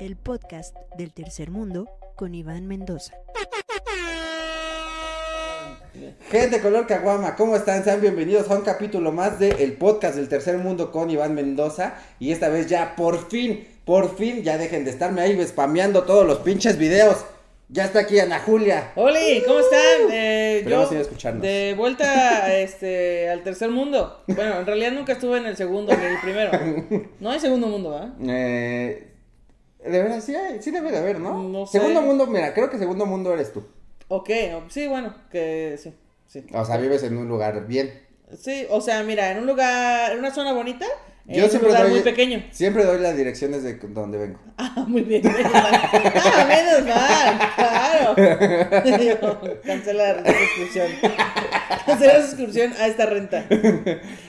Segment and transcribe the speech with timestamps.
[0.00, 1.86] el podcast del tercer mundo
[2.16, 3.12] con Iván Mendoza.
[6.30, 7.84] Gente color caguama, ¿cómo están?
[7.84, 11.96] Sean bienvenidos a un capítulo más de el podcast del tercer mundo con Iván Mendoza.
[12.18, 16.26] Y esta vez ya, por fin, por fin, ya dejen de estarme ahí spameando todos
[16.26, 17.18] los pinches videos.
[17.68, 18.92] Ya está aquí Ana Julia.
[18.96, 20.10] Oli, ¿cómo están?
[20.10, 20.88] Eh, yo
[21.40, 24.24] de vuelta este, al tercer mundo.
[24.28, 26.50] Bueno, en realidad nunca estuve en el segundo ni el primero.
[27.20, 28.12] No hay segundo mundo, ¿ah?
[28.26, 29.09] Eh,
[29.84, 31.42] de verdad, sí, hay- sí debe de haber, ¿no?
[31.42, 31.78] No sé.
[31.78, 33.64] Segundo mundo, mira, creo que segundo mundo eres tú.
[34.08, 34.28] Ok,
[34.68, 35.94] sí, bueno, que sí,
[36.26, 36.44] sí.
[36.52, 37.92] O sea, vives en un lugar bien.
[38.36, 40.86] Sí, o sea, mira, en un lugar, en una zona bonita,
[41.26, 42.44] en Yo un siempre lugar doy- muy pequeño.
[42.50, 44.38] Siempre doy las direcciones de donde vengo.
[44.62, 45.22] Ah, muy bien.
[45.22, 45.80] menos mal.
[45.82, 49.60] Ah, menos mal, claro.
[49.64, 50.86] Cancela la suscripción.
[51.86, 53.46] Cancela la suscripción a esta renta.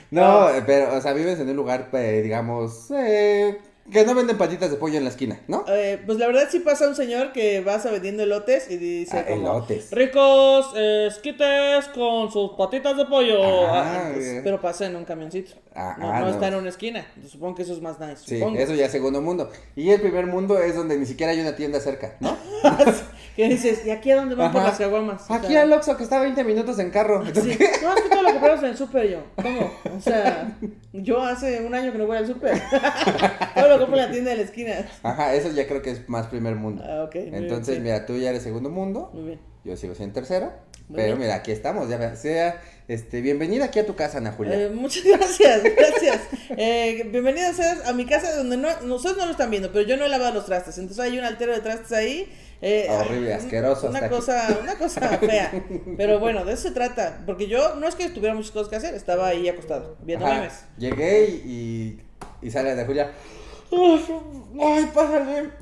[0.10, 3.58] No, pero, o sea, vives en un lugar, eh, digamos, eh,
[3.92, 5.66] que no venden patitas de pollo en la esquina, ¿no?
[5.68, 9.18] Eh, pues la verdad sí pasa un señor que vas a vendiendo elotes y dice
[9.20, 9.90] Ah, como, elotes.
[9.92, 13.68] ricos esquites con sus patitas de pollo.
[13.68, 15.54] Ah, Ah, pues, pero pasa en un camioncito.
[15.76, 16.32] Ah, no ah, no no.
[16.34, 17.06] está en una esquina.
[17.30, 18.18] Supongo que eso es más nice.
[18.26, 18.60] Sí, supongo.
[18.60, 19.50] eso ya es segundo mundo.
[19.76, 22.38] Y el primer mundo es donde ni siquiera hay una tienda cerca, ¿no?
[23.36, 23.86] ¿Qué dices?
[23.86, 24.70] ¿Y aquí a dónde van por Ajá.
[24.72, 25.24] las caguamas?
[25.30, 27.24] O Aquí sea, al Oxxo que está a 20 minutos en carro.
[27.34, 29.20] Sí, no, es que todo lo compramos en el súper yo.
[29.42, 29.72] ¿Cómo?
[29.98, 30.58] O sea,
[30.92, 32.62] yo hace un año que no voy al súper.
[33.72, 34.86] lo compro en la tienda de la esquina.
[35.04, 36.84] Ajá, eso ya creo que es más primer mundo.
[36.86, 37.14] Ah, ok.
[37.14, 39.40] bien, Entonces, mira, tú ya eres segundo mundo, Muy bien.
[39.64, 40.52] yo sigo siendo tercero.
[40.88, 41.20] Muy pero bien.
[41.20, 44.56] mira, aquí estamos, ya sea, este, bienvenida aquí a tu casa, Ana Julia.
[44.66, 46.20] Eh, muchas gracias, gracias.
[46.58, 49.96] Eh, bienvenidos seas a mi casa donde no, nosotros no lo están viendo, pero yo
[49.96, 50.78] no he lavado los trastes.
[50.78, 52.30] Entonces hay un altero de trastes ahí.
[52.62, 54.10] eh, Horrible, ah, asqueroso Una aquí.
[54.10, 55.52] cosa, una cosa fea.
[55.96, 57.22] Pero bueno, de eso se trata.
[57.26, 60.66] Porque yo no es que tuviera muchas cosas que hacer, estaba ahí acostado, viendo memes.
[60.78, 62.02] Llegué y,
[62.42, 63.12] y, y sale Ana Julia.
[63.74, 65.52] Ay, pásale.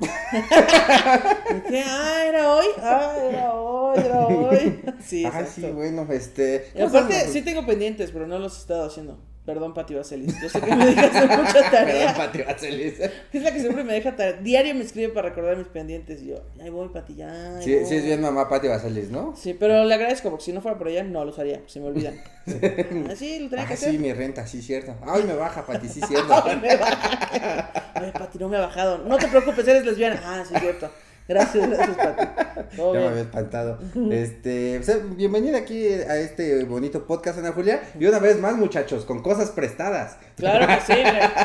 [1.70, 4.80] Dije, ah, era hoy, ah, era hoy, era hoy.
[5.00, 5.50] Sí, exacto.
[5.54, 6.70] sí, bueno, este.
[6.74, 9.18] Y aparte, sí tengo pendientes, pero no los he estado haciendo.
[9.46, 10.40] Perdón, Pati Vaselis.
[10.40, 12.06] Yo sé que me dejas hacer mucha tarea.
[12.14, 12.94] Perdón, Pati Vaselis.
[13.32, 14.34] Es la que siempre me deja tarea.
[14.34, 16.22] Diario me escribe para recordar mis pendientes.
[16.22, 17.56] Y yo, ahí voy, Pati, ya.
[17.56, 17.86] ahí Sí, voy".
[17.86, 19.34] sí es bien mamá Pati Vaselis, ¿no?
[19.36, 21.62] Sí, pero le agradezco porque si no fuera por ella, no los haría.
[21.66, 22.20] Se me olvidan.
[23.10, 23.90] Así lo tenía que Ah, hacer.
[23.92, 24.94] sí, mi renta, sí, cierto.
[25.06, 26.42] Ay, me baja, Pati, sí, cierto.
[26.44, 27.70] Ay, me baja.
[27.94, 28.98] Ay, Pati, no me ha bajado.
[28.98, 30.20] No te preocupes, eres lesbiana.
[30.24, 30.90] Ah, sí, cierto.
[31.30, 32.26] Gracias, gracias, Pati.
[32.76, 33.78] Todo Ya me había espantado.
[34.10, 37.82] Este, o sea, bienvenida aquí a este bonito podcast, Ana Julia.
[38.00, 40.16] Y una vez más, muchachos, con cosas prestadas.
[40.40, 40.98] Claro que sí.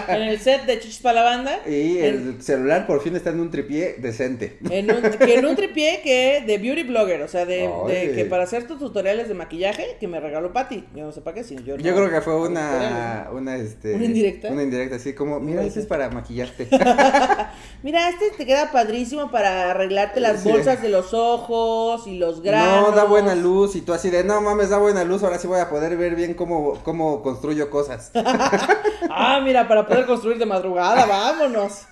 [0.07, 1.59] En el set de Chichis para la banda.
[1.67, 4.57] Y el celular por fin está en un tripié decente.
[4.69, 7.69] En un, que en un tripié que de beauty blogger, o sea, de,
[8.15, 10.85] que para hacer tus tutoriales de maquillaje que me regaló Patty.
[10.95, 13.93] Yo no sé para qué, si yo no- Yo creo que fue una, una, este...
[13.95, 14.49] ¿Una indirecta?
[14.49, 16.67] Una indirecta, así como, mira, este es para maquillarte.
[17.83, 20.49] Mira, este te queda padrísimo para arreglarte las Sí.
[20.49, 22.89] bolsas de los ojos y los granos.
[22.89, 25.47] No, da buena luz y tú así de, no mames, da buena luz, ahora sí
[25.47, 28.11] voy a poder ver bien cómo, cómo construyo cosas.
[29.09, 31.83] Ah, mira, para poder construir de madrugada, vámonos.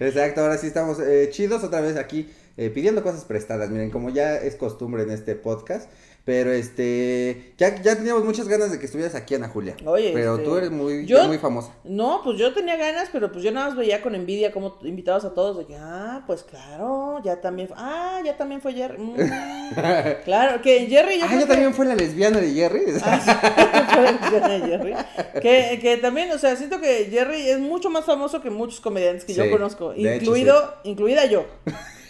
[0.00, 4.10] Exacto, ahora sí estamos eh, chidos otra vez aquí eh, pidiendo cosas prestadas, miren, como
[4.10, 5.90] ya es costumbre en este podcast,
[6.24, 9.76] pero este, ya, ya teníamos muchas ganas de que estuvieras aquí, Ana Julia.
[9.84, 11.74] Oye, pero este, tú eres muy, yo- muy famosa.
[11.84, 15.24] No, pues yo tenía ganas, pero pues yo nada más veía con envidia como invitabas
[15.24, 18.98] a todos de que, ah, pues claro, ya también, ah, ya también fue Jerry.
[18.98, 19.14] Mm,
[20.24, 22.84] claro, que Jerry yo Ah, ya también fue la lesbiana de Jerry.
[23.02, 23.30] Ah, sí,
[23.94, 24.94] fue la lesbiana de Jerry.
[25.40, 29.24] Que, que también, o sea, siento que Jerry es mucho más famoso que muchos comediantes
[29.24, 31.46] que Sí, yo conozco, hecho, incluido, incluida yo.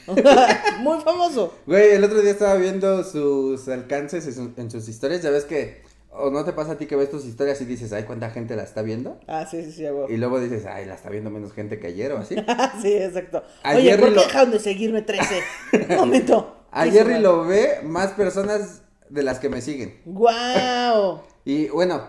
[0.81, 1.55] Muy famoso.
[1.67, 5.45] Güey, el otro día estaba viendo sus alcances en, su- en sus historias, ya ves
[5.45, 8.31] que, o no te pasa a ti que ves tus historias y dices, ay, ¿cuánta
[8.31, 9.19] gente la está viendo?
[9.27, 9.85] Ah, sí, sí, sí.
[10.09, 12.35] Y luego dices, ay, la está viendo menos gente que ayer o así.
[12.83, 13.43] sí, exacto.
[13.63, 15.43] A Oye, ¿por qué lo- dejaron de seguirme 13?
[15.91, 16.57] Un momento.
[16.71, 20.01] A Jerry lo ve más personas de las que me siguen.
[20.07, 21.21] ¡Guau!
[21.45, 22.09] Y bueno,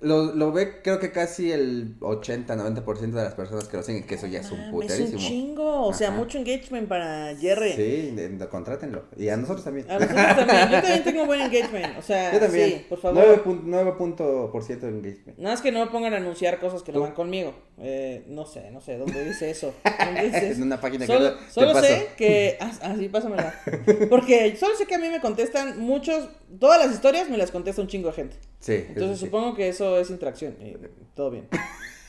[0.00, 4.14] lo, lo ve creo que casi el 80-90% de las personas que lo siguen, que
[4.14, 5.18] eso ya es un Ah, es puterísimo.
[5.18, 6.16] un chingo, o sea, Ajá.
[6.16, 7.72] mucho engagement para Jerry.
[7.72, 9.04] Sí, de- de- contrátenlo.
[9.16, 9.90] Y a nosotros también.
[9.90, 10.70] A nosotros también.
[10.70, 11.98] Yo también tengo buen engagement.
[11.98, 12.68] O sea, Yo también.
[12.70, 13.24] sí, por favor.
[13.24, 15.38] 9 pun- 9 punto por ciento de engagement.
[15.38, 17.54] Nada más que no me pongan a anunciar cosas que no van conmigo.
[17.80, 19.72] Eh, no sé, no sé, ¿dónde dice eso?
[20.04, 20.56] ¿Dónde dice eso?
[20.56, 21.86] En una página que solo, no- te solo paso.
[21.86, 22.56] sé que.
[22.60, 23.54] Ah, ah, sí, pásamela.
[24.10, 26.28] Porque solo sé que a mí me contestan muchos.
[26.58, 28.36] Todas las historias me las contesta un chingo de gente.
[28.60, 28.84] Sí.
[28.88, 29.26] Entonces sí.
[29.26, 30.56] supongo que eso es interacción.
[30.60, 30.76] y
[31.14, 31.48] todo bien.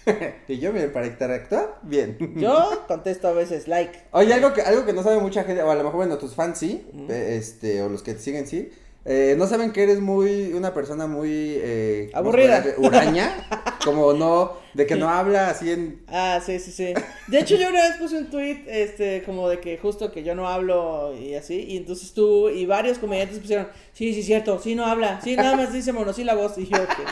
[0.47, 2.17] y yo, para interactuar, bien.
[2.35, 3.97] Yo contesto a veces like.
[4.11, 6.35] Oye, algo que, algo que no sabe mucha gente, o a lo mejor, bueno, tus
[6.35, 8.69] fans sí, eh, este, o los que te siguen sí,
[9.11, 11.31] Eh, ¿No saben que eres muy, una persona muy...
[11.33, 12.63] Eh, ¿cómo se Aburrida.
[12.77, 13.47] Huraña,
[13.83, 16.03] como no, de que no habla así en...
[16.07, 16.93] Ah, sí, sí, sí.
[17.25, 20.35] De hecho, yo una vez puse un tweet, este, como de que justo que yo
[20.35, 24.75] no hablo y así, y entonces tú y varios comediantes pusieron, sí, sí, cierto, sí,
[24.75, 27.03] no habla, sí, nada más dice monosílabos, y yo, que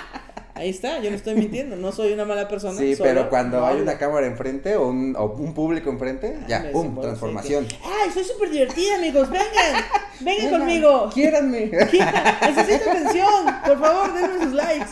[0.58, 2.78] ahí está, yo no estoy mintiendo, no soy una mala persona.
[2.78, 6.36] Sí, solo pero cuando no hay una cámara enfrente o un, o un público enfrente,
[6.42, 7.00] Ah, ya, ¡pum!
[7.00, 7.66] Transformación.
[7.70, 9.46] sí, que, Ay, soy súper divertida, amigos, vengan,
[10.20, 11.10] vengan Venga, conmigo.
[11.14, 11.66] Quiéranme.
[11.72, 14.92] Necesito atención, por favor, denme sus likes.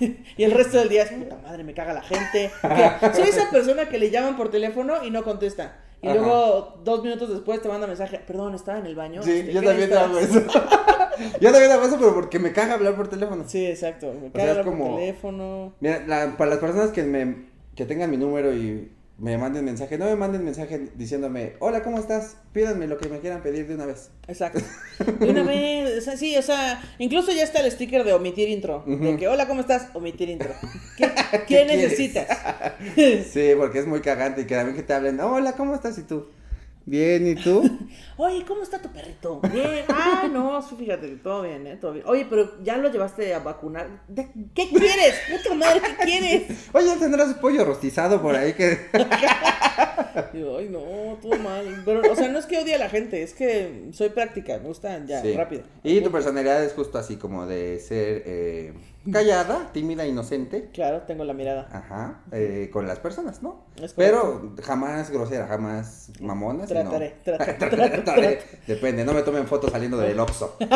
[0.36, 2.50] Y el resto del día es, puta madre, me caga la gente.
[3.14, 5.76] Soy esa persona que le llaman por teléfono y no contesta.
[6.02, 6.16] Y Ajá.
[6.18, 9.22] luego, dos minutos después, te manda mensaje, perdón, estaba en el baño.
[9.22, 10.46] Sí, este, yo ¿qué también hago necesitas?".
[10.56, 10.64] eso.
[11.40, 13.44] yo también hago eso, pero porque me caga hablar por teléfono.
[13.46, 15.72] Sí, exacto, me caga es hablar como- por teléfono.
[15.80, 18.90] Mira, la- para las personas que me que tengan mi número y
[19.22, 22.38] me manden mensaje, no me manden mensaje diciéndome, hola, ¿cómo estás?
[22.52, 24.10] Pídanme lo que me quieran pedir de una vez.
[24.26, 24.60] Exacto.
[25.20, 28.48] De una vez, o sea, sí, o sea, incluso ya está el sticker de omitir
[28.48, 28.84] intro.
[28.84, 29.90] De que, hola, ¿cómo estás?
[29.94, 30.52] Omitir intro.
[30.96, 32.26] ¿Qué, qué ¿Qué necesitas?
[33.32, 35.96] Sí, porque es muy cagante y que también que te hablen, hola, ¿cómo estás?
[35.98, 36.26] Y tú,
[36.86, 37.62] bien, ¿y tú?
[38.16, 39.40] Oye, ¿cómo está tu perrito?
[39.52, 39.84] Bien.
[39.88, 41.76] Ah, no, fíjate, todo bien, ¿eh?
[41.80, 42.04] Todo bien.
[42.06, 44.02] Oye, pero ya lo llevaste a vacunar.
[44.08, 45.14] ¿De- ¿Qué quieres?
[45.30, 46.68] Puta madre, ¿qué quieres?
[46.72, 48.78] Oye, tendrás pollo rostizado por ahí que...
[50.14, 51.82] Ay, no, todo mal.
[51.84, 54.68] Pero, o sea, no es que odie a la gente, es que soy práctica, me
[54.68, 55.32] gusta ya, Sí.
[55.34, 55.62] rápido.
[55.82, 58.72] Y tu personalidad es justo así como de ser eh,
[59.10, 60.70] callada, tímida, inocente.
[60.72, 61.68] Claro, tengo la mirada.
[61.72, 63.64] Ajá, eh, con las personas, ¿no?
[63.96, 66.66] Pero jamás grosera, jamás mamona.
[66.68, 67.88] trataré, Trataré, trataré.
[67.90, 68.42] trataré.
[68.66, 70.56] Depende, no me tomen fotos saliendo del Oxxo.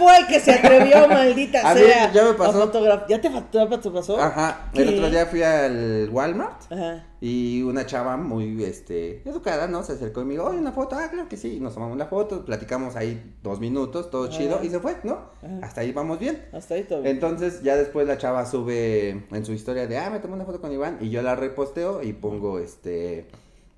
[0.00, 2.12] ¿Quién fue el que se atrevió, maldita A mí sea?
[2.12, 2.62] ya me pasó.
[2.62, 4.20] a ¿Ya te, te pasó?
[4.20, 7.06] Ajá, el otro día fui al Walmart Ajá.
[7.20, 9.82] y una chava muy, este, educada, ¿no?
[9.82, 11.56] Se acercó y me dijo, oye, una foto, ah, claro que sí.
[11.56, 14.36] Y nos tomamos la foto, platicamos ahí dos minutos, todo Ajá.
[14.36, 15.30] chido, y se fue, ¿no?
[15.42, 15.58] Ajá.
[15.62, 16.46] Hasta ahí vamos bien.
[16.52, 17.14] Hasta ahí todo bien.
[17.14, 20.60] Entonces ya después la chava sube en su historia de, ah, me tomé una foto
[20.60, 23.26] con Iván y yo la reposteo y pongo, este,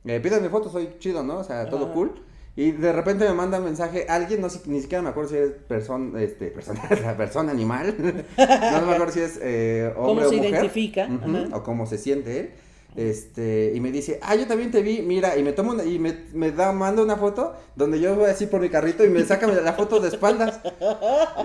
[0.05, 1.39] eh, pídanme fotos, soy chido, ¿no?
[1.39, 2.13] O sea, todo cool.
[2.55, 5.37] Y de repente me manda un mensaje alguien, no sé, ni siquiera me acuerdo si
[5.37, 6.83] es persona, este, persona,
[7.17, 7.95] persona animal,
[8.37, 10.51] no me acuerdo si es eh, hombre ¿Cómo se o mujer.
[10.51, 11.07] identifica?
[11.07, 11.57] Ujú, Ajá.
[11.57, 12.51] o cómo se siente él.
[12.95, 15.99] Este, y me dice, ah, yo también te vi, mira, y me toma una, y
[15.99, 19.25] me, me da, manda una foto donde yo voy así por mi carrito y me
[19.25, 20.61] saca la foto de espaldas.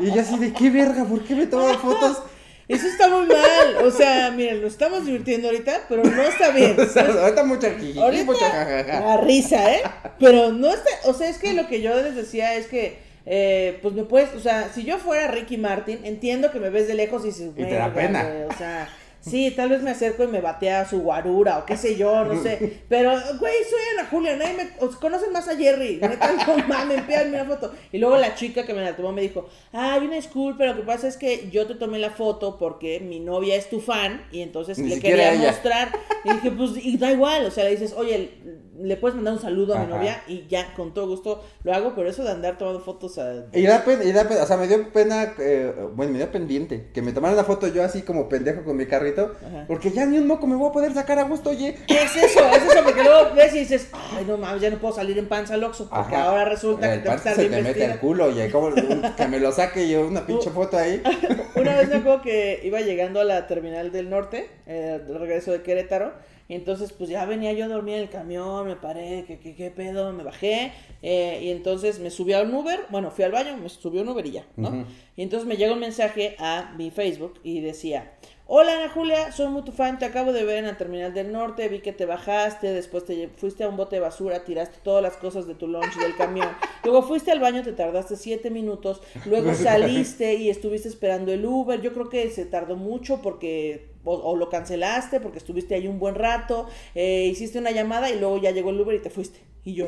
[0.02, 1.06] Y yo así de, ¿qué verga?
[1.06, 2.22] ¿Por qué me toman fotos?
[2.68, 3.86] Eso está muy mal.
[3.86, 6.76] O sea, miren, nos estamos divirtiendo ahorita, pero no está bien.
[6.80, 7.68] O sea, ahorita mucha
[7.98, 9.00] Ahorita mucha jajaja.
[9.00, 9.82] la risa, ¿eh?
[10.20, 13.80] Pero no está, o sea, es que lo que yo les decía es que, eh,
[13.82, 16.96] pues me puedes, o sea, si yo fuera Ricky Martin, entiendo que me ves de
[16.96, 18.24] lejos y dices, Y te da "Verga, pena".
[18.24, 18.90] güey", o sea,
[19.30, 22.42] sí, tal vez me acerco y me batea su guarura o qué sé yo, no
[22.42, 26.58] sé, pero, güey, soy Ana Julia, nadie me, os conocen más a Jerry, neta, no
[26.68, 27.74] mames, pídanme una foto.
[27.92, 30.84] Y luego la chica que me la tomó me dijo, ay, una disculpa, lo que
[30.84, 34.42] pasa es que yo te tomé la foto porque mi novia es tu fan y
[34.42, 35.52] entonces Ni le quería ella.
[35.52, 35.90] mostrar.
[36.24, 38.32] Y dije, pues, y da igual, o sea, le dices, oye,
[38.80, 41.94] le puedes mandar un saludo a mi novia y ya, con todo gusto lo hago,
[41.96, 43.46] pero eso de andar tomando fotos a...
[43.54, 46.32] Y da pena, y da pena, o sea, me dio pena, eh, bueno, me dio
[46.32, 49.66] pendiente, que me tomaran una foto yo así como pendejo con mi carrito, Ajá.
[49.68, 51.76] porque ya ni un moco me voy a poder sacar a gusto, oye.
[51.88, 52.40] ¿Qué es eso?
[52.52, 55.28] Es eso, porque luego ves y dices, ay, no mames, ya no puedo salir en
[55.28, 56.26] panza al Oxxo, porque Ajá.
[56.30, 58.74] ahora resulta que El tengo que estar se bien te mete el culo, oye, como
[58.74, 61.02] que me lo saque yo una pinche foto ahí.
[61.56, 65.62] Una vez me acuerdo que iba llegando a la terminal del norte, eh, regreso de
[65.64, 66.14] Querétaro,
[66.50, 69.56] y entonces pues ya venía yo a dormir en el camión, me paré, que qué,
[69.56, 73.32] qué pedo, me bajé, eh, y entonces me subí a un Uber, bueno, fui al
[73.32, 74.86] baño, me subí a un Uber y ya, ¿no?
[75.16, 78.14] Y entonces me llega un mensaje a mi Facebook y decía,
[78.46, 81.34] hola Ana Julia, soy muy tu fan, te acabo de ver en la terminal del
[81.34, 85.04] norte, vi que te bajaste, después te fuiste a un bote de basura, tiraste todas
[85.04, 86.48] las cosas de tu lunch del camión,
[86.86, 91.82] luego fuiste al baño, te tardaste siete minutos, luego saliste y estuviste esperando el Uber,
[91.82, 96.16] yo creo que se tardó mucho porque o, lo cancelaste porque estuviste ahí un buen
[96.16, 99.40] rato, eh, hiciste una llamada y luego ya llegó el Uber y te fuiste.
[99.64, 99.88] Y yo,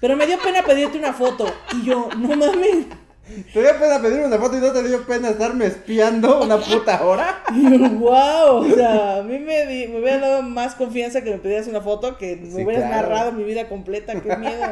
[0.00, 1.46] pero me dio pena pedirte una foto.
[1.72, 2.86] Y yo, no mames.
[3.52, 7.02] ¿Te dio pena pedirme una foto y no te dio pena estarme espiando una puta
[7.04, 7.42] hora?
[7.94, 11.66] Wow, o sea, a mí me, di- me hubiera dado más confianza que me pidieras
[11.66, 13.08] una foto que me Sí, hubieras claro.
[13.08, 14.66] narrado mi vida completa, qué miedo.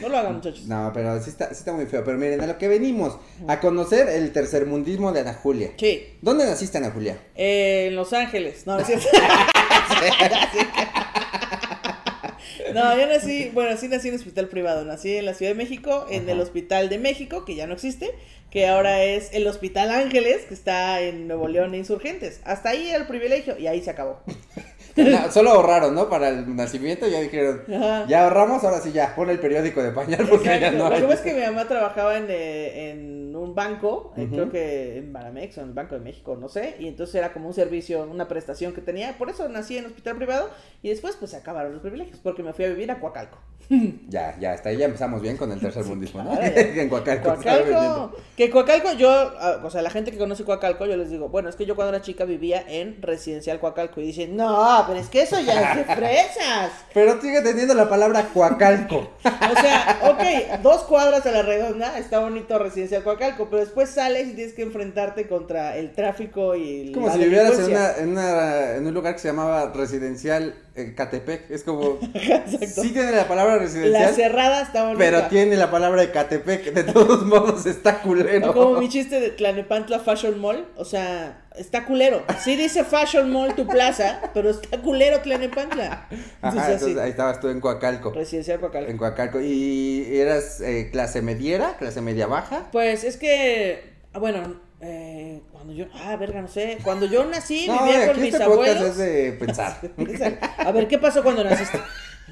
[0.00, 0.64] No lo hagan, muchachos.
[0.66, 2.02] No, pero sí está, sí está muy feo.
[2.04, 5.70] Pero miren, a lo que venimos, a conocer el tercermundismo de Ana Julia.
[5.76, 7.16] Sí, ¿Dónde naciste, Ana Julia?
[7.36, 9.06] eh, en Los Ángeles, no, no es cierto.
[12.72, 16.06] No, yo nací, bueno, sí nací en hospital privado, nací en la Ciudad de México,
[16.10, 16.32] en Ajá.
[16.32, 18.10] el Hospital de México, que ya no existe,
[18.50, 22.40] que ahora es el Hospital Ángeles, que está en Nuevo León e Insurgentes.
[22.44, 24.20] Hasta ahí era el privilegio y ahí se acabó.
[25.30, 26.08] Solo ahorraron, ¿no?
[26.08, 28.06] Para el nacimiento ya dijeron, Ajá.
[28.08, 31.00] ya ahorramos, ahora sí ya, pon el periódico de pañal porque ya no Lo hay.
[31.00, 34.98] que pasa es que mi mamá trabajaba en, eh, en un banco, eh, creo que
[34.98, 37.54] en Banamex o en el Banco de México, no sé, y entonces era como un
[37.54, 40.50] servicio, una prestación que tenía, por eso nací en hospital privado
[40.82, 43.38] y después pues se acabaron los privilegios porque me fui a vivir a Coacalco.
[44.08, 46.32] Ya, ya, hasta ahí ya empezamos bien con el tercer mundismo, ¿no?
[46.32, 46.88] claro, en.
[46.90, 51.28] Coacalco, que Coacalco, yo, ah, o sea, la gente que conoce Coacalco, yo les digo,
[51.30, 54.98] bueno, es que yo cuando era chica vivía en residencial Coacalco y dicen, no, pero
[55.00, 56.70] es que eso ya es de fresas.
[56.94, 58.96] Pero sigue teniendo la palabra Coacalco.
[59.24, 64.28] O sea, ok, dos cuadras a la redonda, está bonito residencial Coacalco, pero después sales
[64.28, 67.94] y tienes que enfrentarte contra el tráfico y Es como la si vivieras en, delincuencia.
[67.94, 71.50] una, en, una- en un lugar que se llamaba residencial eh, Catepec.
[71.50, 71.98] Es como.
[72.14, 72.82] Exacto.
[72.82, 74.98] Sí tiene la palabra La residencial, cerrada está bonita.
[74.98, 76.74] pero tiene la palabra de Catepec.
[76.74, 78.52] De todos modos, está culero.
[78.52, 82.24] Como mi chiste de Tlanepantla Fashion Mall, o sea, está culero.
[82.40, 86.06] Sí dice Fashion Mall tu plaza, pero está culero Tlanepantla.
[86.10, 88.10] Entonces, Ajá, entonces ahí estabas tú en Coacalco.
[88.12, 88.90] residencial Coacalco.
[88.90, 89.40] En Coacalco.
[89.40, 92.68] ¿Y eras eh, clase mediera, clase media baja?
[92.72, 97.84] Pues es que, bueno, eh, cuando yo, ah, verga, no sé, cuando yo nací No,
[97.84, 98.82] vivía con mis este abuelos.
[98.82, 99.78] es de pensar.
[100.58, 101.78] A ver, ¿qué pasó cuando naciste?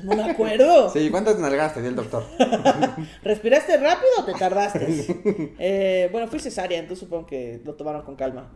[0.03, 0.89] No me acuerdo.
[0.91, 2.25] Sí, ¿cuántas nalgadas te dio el doctor?
[3.23, 5.55] ¿Respiraste rápido o te tardaste?
[5.59, 8.51] Eh, bueno, fui cesárea, entonces supongo que lo tomaron con calma.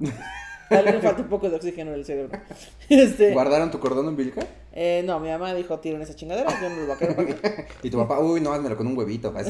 [0.69, 2.39] Tal vez falta un poco de oxígeno en el cerebro.
[2.89, 4.47] Este, ¿Guardaron tu cordón umbilical?
[4.73, 7.29] eh, no, mi mamá dijo, tiren esa chingadera, yo no lo voy a querer para
[7.29, 7.67] qué".
[7.83, 9.33] Y tu papá, uy, no, házmelo con un huevito.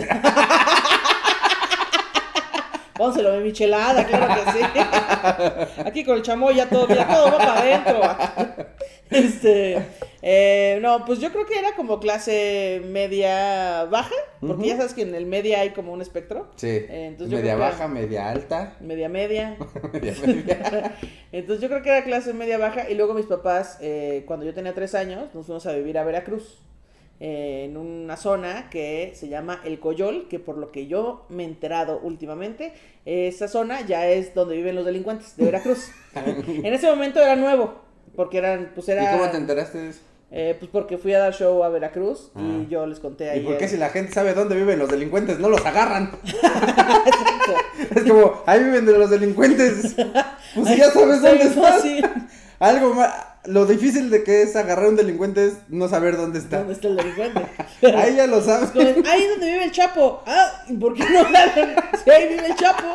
[2.96, 4.64] Pónselo de michelada, claro que sí.
[5.84, 8.00] Aquí con el chamoy ya todo, mira, todo va para adentro.
[9.10, 9.84] Este,
[10.22, 15.02] eh, no, pues yo creo que era como clase media baja, porque ya sabes que
[15.02, 16.50] en el media hay como un espectro.
[16.56, 16.68] Sí.
[16.68, 18.76] Eh, entonces yo media creo que- baja, media alta.
[18.80, 19.56] Media media.
[19.92, 20.94] media media.
[21.32, 24.54] Entonces yo creo que era clase media baja y luego mis papás, eh, cuando yo
[24.54, 26.58] tenía tres años, nos fuimos a vivir a Veracruz,
[27.20, 31.44] eh, en una zona que se llama El Coyol, que por lo que yo me
[31.44, 32.72] he enterado últimamente,
[33.04, 35.88] esa zona ya es donde viven los delincuentes de Veracruz.
[36.14, 37.74] en ese momento era nuevo,
[38.16, 39.04] porque eran, pues era...
[39.14, 40.00] ¿Y cómo te enteraste de eso?
[40.36, 42.40] eh, pues porque fui a dar show a Veracruz Ah.
[42.40, 43.40] y yo les conté ahí.
[43.40, 46.10] ¿Y por qué si la gente sabe dónde viven los delincuentes no los agarran?
[47.94, 49.94] Es como, ahí viven de los delincuentes.
[50.54, 52.28] Pues si Ay, ya sabes dónde están.
[52.60, 53.12] Algo más.
[53.46, 56.58] Lo difícil de que es agarrar a un delincuente es no saber dónde está.
[56.58, 57.40] ¿Dónde está el delincuente?
[57.94, 58.70] Ahí ya lo sabes.
[58.74, 60.22] Ahí es donde vive el Chapo.
[60.26, 61.50] Ah, ¿y ¿por qué no hablan?
[62.04, 62.94] Si ahí vive el Chapo.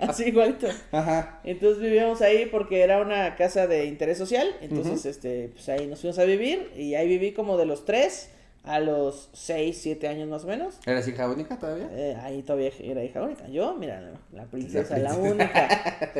[0.00, 0.68] Así igualito.
[0.92, 1.40] Ajá.
[1.44, 4.48] Entonces vivíamos ahí porque era una casa de interés social.
[4.60, 6.70] Entonces, este, pues ahí nos fuimos a vivir.
[6.76, 8.28] Y ahí viví como de los 3
[8.64, 10.78] a los 6, 7 años más o menos.
[10.86, 11.88] ¿Eres hija única todavía?
[11.92, 13.48] Eh, ahí todavía era hija única.
[13.48, 14.00] Yo, mira,
[14.32, 15.68] la princesa, La única.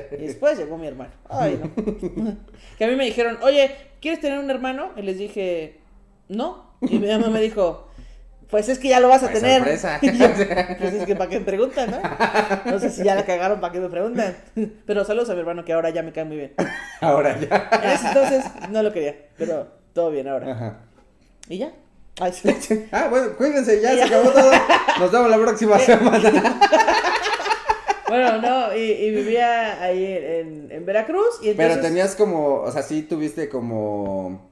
[0.13, 1.11] Y después llegó mi hermano.
[1.29, 1.71] Ay, no.
[2.79, 3.71] que a mí me dijeron, oye,
[4.01, 4.91] ¿quieres tener un hermano?
[4.97, 5.79] Y les dije,
[6.29, 6.71] no.
[6.83, 7.89] Y mi mamá me dijo,
[8.49, 9.59] pues es que ya lo vas a Pues, tener.
[9.59, 10.01] sorpresa.
[10.03, 10.27] Yo,
[10.79, 12.01] pues es que para qué me preguntan, ¿no?
[12.73, 14.35] No sé si ya la cagaron, para qué me preguntan.
[14.87, 16.55] Pero saludos a mi hermano que ahora ya me cae muy bien.
[17.03, 17.69] Ahora ya.
[17.83, 20.53] En ese entonces no lo quería, pero todo bien ahora.
[20.53, 20.79] Ajá.
[21.49, 21.73] ¿Y ya?
[22.19, 22.87] Ay, sí.
[22.93, 24.53] Ah, bueno, cuídense, ya se acabó todo.
[24.99, 26.61] Nos vemos la próxima semana.
[28.09, 31.39] Bueno, no, y, y vivía ahí en, en Veracruz.
[31.43, 34.51] Y entonces, Pero tenías como, o sea, sí tuviste como,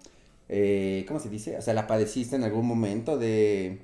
[0.49, 1.57] eh, ¿cómo se dice?
[1.57, 3.81] O sea, la padeciste en algún momento de,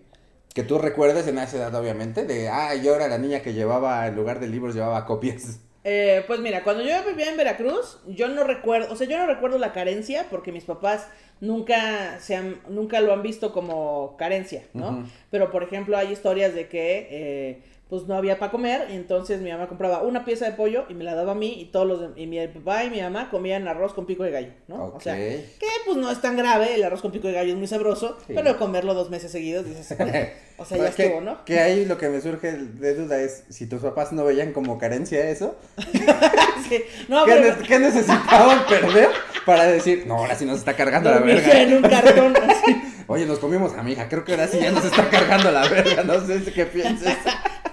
[0.55, 4.07] que tú recuerdes en esa edad, obviamente, de, ah, yo era la niña que llevaba,
[4.07, 5.59] en lugar de libros, llevaba copias.
[5.83, 9.27] Eh, pues mira, cuando yo vivía en Veracruz, yo no recuerdo, o sea, yo no
[9.27, 11.09] recuerdo la carencia porque mis papás
[11.41, 15.07] nunca se han, nunca lo han visto como carencia, ¿no?
[15.31, 17.63] Pero por ejemplo hay historias de que eh,
[17.95, 20.95] pues no había para comer, y entonces mi mamá compraba una pieza de pollo y
[20.95, 23.69] me la daba a mí y todos los y mi papá y mi mamá comían
[23.69, 24.87] arroz con pico de gallo, ¿no?
[24.95, 25.45] O sea, que
[25.87, 28.33] pues no es tan grave, el arroz con pico de gallo es muy sabroso, Sí.
[28.35, 29.87] pero comerlo dos meses seguidos dices,
[30.59, 31.45] o sea, ya que, estuvo, ¿no?
[31.45, 34.79] Que ahí lo que me surge de duda es, si tus papás no veían como
[34.79, 35.57] carencia eso,
[36.69, 36.83] Sí.
[37.09, 39.09] No, ¿qué, pero ne- qué necesitaban perder
[39.45, 41.61] para decir, no, ahora sí nos está cargando la verga?
[41.61, 42.81] en un cartón así.
[43.07, 45.69] Oye, nos comimos a mi hija, creo que ahora sí ya nos está cargando la
[45.69, 47.15] verga, no sé qué pienses.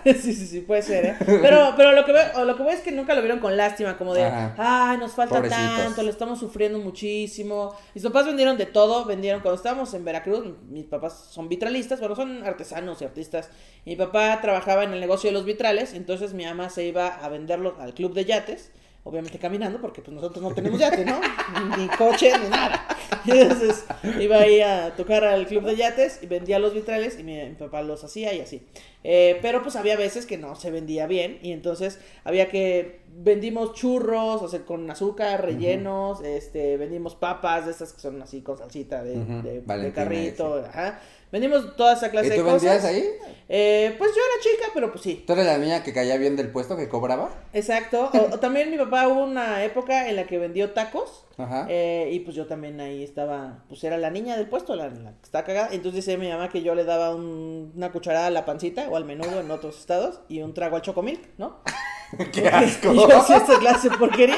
[0.21, 1.15] Sí, sí, sí, puede ser, ¿eh?
[1.25, 3.97] Pero, pero lo que veo, lo que veo es que nunca lo vieron con lástima,
[3.97, 4.91] como de, Ajá.
[4.91, 5.77] ay, nos falta Pobrecitos.
[5.77, 7.75] tanto, le estamos sufriendo muchísimo.
[7.93, 12.15] Mis papás vendieron de todo, vendieron, cuando estábamos en Veracruz, mis papás son vitralistas, bueno,
[12.15, 13.49] son artesanos y artistas.
[13.85, 17.29] Mi papá trabajaba en el negocio de los vitrales, entonces mi mamá se iba a
[17.29, 18.71] venderlos al club de yates.
[19.03, 21.19] Obviamente caminando, porque pues nosotros no tenemos yate, ¿no?
[21.77, 22.85] Ni coche, ni nada.
[23.25, 23.85] Y entonces
[24.19, 27.55] iba ahí a tocar al club de yates y vendía los vitrales y mi, mi
[27.55, 28.61] papá los hacía y así.
[29.03, 33.73] Eh, pero pues había veces que no se vendía bien y entonces había que vendimos
[33.73, 38.57] churros, o sea, con azúcar, rellenos, este, vendimos papas de esas que son así con
[38.57, 40.99] salsita de, carrito, ajá.
[41.31, 42.61] Vendimos toda esa clase ¿Y de tú cosas.
[42.61, 43.05] vendías ahí?
[43.53, 45.23] Eh, pues yo era chica, pero pues sí.
[45.25, 47.29] ¿Tú eres la niña que caía bien del puesto que cobraba?
[47.53, 48.09] Exacto.
[48.13, 51.25] O, o también mi papá hubo una época en la que vendió tacos.
[51.37, 51.65] Ajá.
[51.69, 55.11] eh, y pues yo también ahí estaba, pues era la niña del puesto, la, la
[55.13, 55.69] que está cagada.
[55.71, 58.95] Entonces dice mi mamá que yo le daba un- una cucharada a la pancita o
[58.95, 61.61] al menudo en otros estados y un trago al chocomilk, ¿no?
[62.33, 62.91] ¡Qué asco!
[62.93, 64.35] Y yo hacía esta clase de porquería.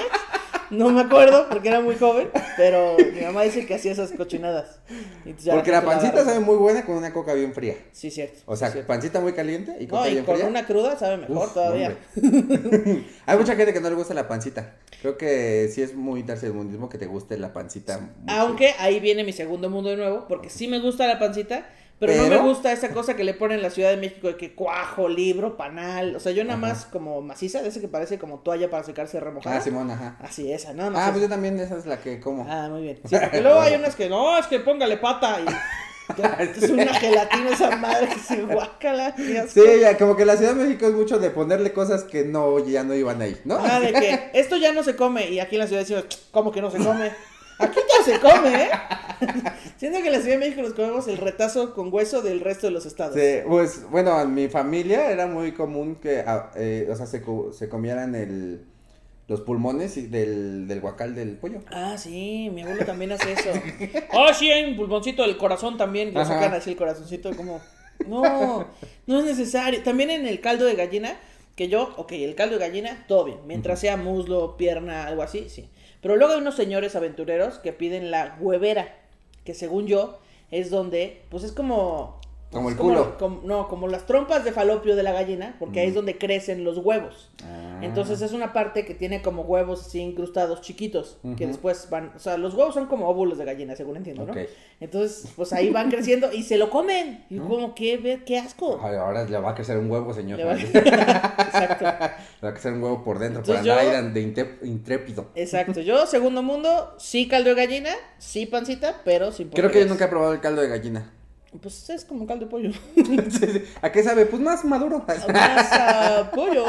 [0.74, 4.80] No me acuerdo porque era muy joven, pero mi mamá dice que hacía esas cochinadas.
[5.26, 7.76] Y ya Porque la pancita sabe muy buena con una coca bien fría.
[7.92, 8.40] Sí, cierto.
[8.46, 8.88] O sea, cierto.
[8.88, 10.48] pancita muy caliente y No, coca y bien con fría.
[10.48, 11.98] una cruda sabe mejor Uf, todavía.
[13.26, 14.76] Hay mucha gente que no le gusta la pancita.
[15.02, 18.00] Creo que sí es muy tercermundismo que te guste la pancita.
[18.00, 18.12] mucho.
[18.28, 21.66] Aunque ahí viene mi segundo mundo de nuevo, porque sí me gusta la pancita,
[22.00, 24.36] pero, no me gusta esa cosa que le ponen en la Ciudad de México de
[24.36, 26.16] que cuajo, libro, panal.
[26.16, 26.68] O sea, yo nada Ajá.
[26.68, 29.58] más como maciza, de ese que parece como toalla para secarse remojada.
[29.58, 30.18] Ah, Simón, ajá.
[30.22, 31.08] Así, esa, nada más.
[31.08, 32.46] Ah, pues yo también esa es la que como.
[32.50, 33.00] Ah, muy bien.
[33.06, 35.46] Sí, porque luego hay unas que no, es que póngale pata y
[36.64, 39.16] es una gelatina esa madre que se guácala.
[39.48, 42.60] Sí, ya, como que la Ciudad de México es mucho de ponerle cosas que no,
[42.66, 43.58] ya no iban ahí, ¿no?
[43.60, 46.52] Ah, de que esto ya no se come y aquí en la ciudad decimos, ¿cómo
[46.52, 47.12] que no se come?
[47.60, 48.70] Aquí todo se come, ¿eh?
[49.78, 52.68] Siento que en la Ciudad de México nos comemos el retazo con hueso del resto
[52.68, 53.16] de los estados.
[53.16, 57.24] Sí, pues bueno, en mi familia era muy común que, ah, eh, o sea, se,
[57.52, 58.66] se comieran el,
[59.28, 61.60] los pulmones y del, del guacal del pollo.
[61.72, 63.50] Ah, sí, mi abuelo también hace eso.
[64.12, 66.14] Ah, sí, hay un pulmoncito del corazón también.
[66.14, 66.36] Le Ajá.
[66.36, 67.62] sacan así el corazoncito como...
[68.08, 68.68] No,
[69.08, 69.82] no es necesario.
[69.84, 71.18] También en el caldo de gallina,
[71.56, 73.38] que yo, ok, el caldo de gallina, todo bien.
[73.46, 75.70] Mientras sea muslo, pierna, algo así, sí.
[76.04, 78.94] Pero luego hay unos señores aventureros que piden la huevera,
[79.46, 80.20] que según yo
[80.52, 82.20] es donde, pues es como...
[82.54, 83.18] Como el culo.
[83.18, 86.64] como- no, como las trompas de falopio de la gallina, porque ahí es donde crecen
[86.64, 87.32] los huevos.
[87.44, 87.80] Ah.
[87.82, 92.20] Entonces es una parte que tiene como huevos así incrustados chiquitos, que después van, o
[92.20, 94.34] sea, los huevos son como óvulos de gallina, según entiendo, ¿no?
[94.80, 97.26] Entonces, pues ahí van creciendo y se lo comen.
[97.30, 98.80] Y como, qué, qué asco.
[98.84, 100.38] Ay, ahora le va a crecer un huevo, señor.
[100.38, 104.22] Le va- Le Exacto, va a crecer un huevo por dentro Entonces para yo- de
[104.64, 105.28] intrépido.
[105.36, 105.82] exacto.
[105.82, 110.06] Yo, segundo mundo, sí caldo de gallina, sí pancita, pero sin Creo que yo nunca
[110.06, 111.12] he probado el caldo de gallina.
[111.62, 112.72] Pues es como caldo de pollo.
[113.82, 114.26] ¿A qué sabe?
[114.26, 115.00] Pues más maduro.
[115.08, 116.66] Más a pollo.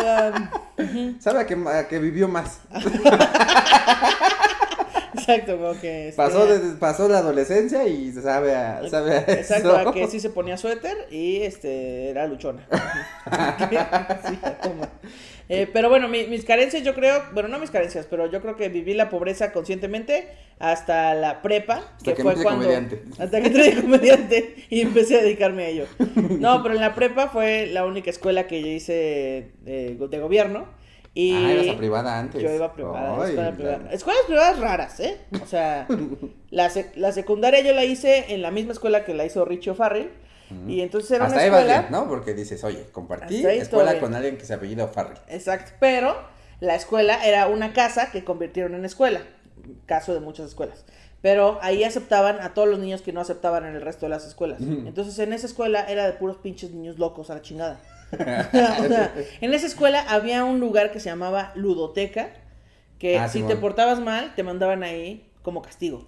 [1.20, 2.60] Sabe a que, a que vivió más.
[5.14, 6.08] Exacto, como que...
[6.08, 9.88] este, Pasó, de- pasó la adolescencia y sabe a, sabe a Exacto, eso.
[9.88, 12.66] a que sí se ponía suéter y este era luchona.
[14.28, 14.88] Sí, ya, toma.
[15.48, 18.56] Eh, pero bueno, mi- mis carencias yo creo, bueno, no mis carencias, pero yo creo
[18.56, 23.02] que viví la pobreza conscientemente hasta la prepa, Hasta que fue entré cuando comediante.
[23.18, 25.86] hasta que entré de comediante y empecé a dedicarme a ello.
[26.38, 30.66] No, pero en la prepa fue la única escuela que yo hice eh, de gobierno
[31.12, 32.42] y Ah, ibas a privada antes.
[32.42, 33.92] yo iba a privada, Ay, escuela la- privada.
[33.92, 35.18] Escuelas privadas raras, ¿eh?
[35.42, 35.86] O sea,
[36.50, 39.70] la, sec- la secundaria yo la hice en la misma escuela que la hizo Richie
[39.72, 40.10] O'Farrell.
[40.68, 41.78] Y entonces era Hasta una escuela.
[41.80, 42.06] bien, ¿no?
[42.06, 45.18] Porque dices, oye, compartí escuela con alguien que se apellida Farrell.
[45.28, 46.14] Exacto, pero
[46.60, 49.22] la escuela era una casa que convirtieron en escuela,
[49.86, 50.84] caso de muchas escuelas.
[51.22, 54.26] Pero ahí aceptaban a todos los niños que no aceptaban en el resto de las
[54.26, 54.60] escuelas.
[54.60, 57.80] Entonces en esa escuela era de puros pinches niños locos a la chingada.
[58.12, 62.28] O sea, en esa escuela había un lugar que se llamaba ludoteca,
[62.98, 66.06] que Ah, si te portabas mal te mandaban ahí como castigo.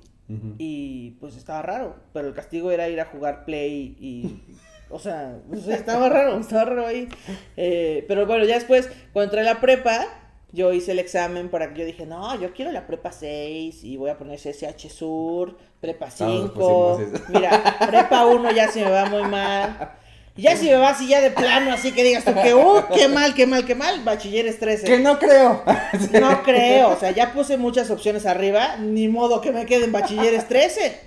[0.59, 4.43] Y pues estaba raro, pero el castigo era ir a jugar play y...
[4.89, 7.09] O sea, pues, estaba raro, estaba raro ahí.
[7.57, 10.07] Eh, pero bueno, ya después, cuando entré a la prepa,
[10.53, 13.97] yo hice el examen para que yo dije, no, yo quiero la prepa 6 y
[13.97, 16.55] voy a poner CSH Sur, prepa Todos 5.
[16.55, 17.25] pusimos eso.
[17.29, 19.93] Mira, prepa 1 ya se me va muy mal.
[20.39, 23.09] Ya si me va así ya de plano, así que digas tú que, uh, qué
[23.09, 24.85] mal, qué mal, qué mal, bachilleres 13.
[24.87, 25.63] Que no creo.
[26.21, 29.93] No creo, o sea, ya puse muchas opciones arriba, ni modo que me quede en
[29.93, 31.01] bachilleres 13.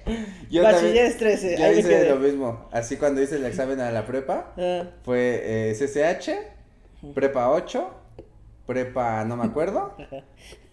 [0.49, 2.67] Yo bachilleres también- 13, Yo ahí hice lo mismo.
[2.71, 6.31] Así cuando hice el examen a la prepa, Ah, fue eh, CCH,
[7.13, 7.87] prepa 8,
[8.69, 9.95] prepa no me acuerdo.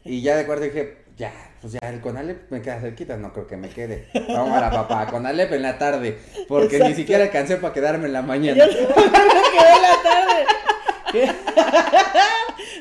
[0.09, 3.49] Y ya de cuarto dije, ya, pues ya el Conalep me queda cerquita, no creo
[3.49, 4.07] que me quede.
[4.29, 8.13] Vamos a la papá, Conalep en la tarde, porque ni siquiera alcancé para quedarme en
[8.13, 8.67] la yo mañana.
[8.69, 11.27] me quedé la tarde.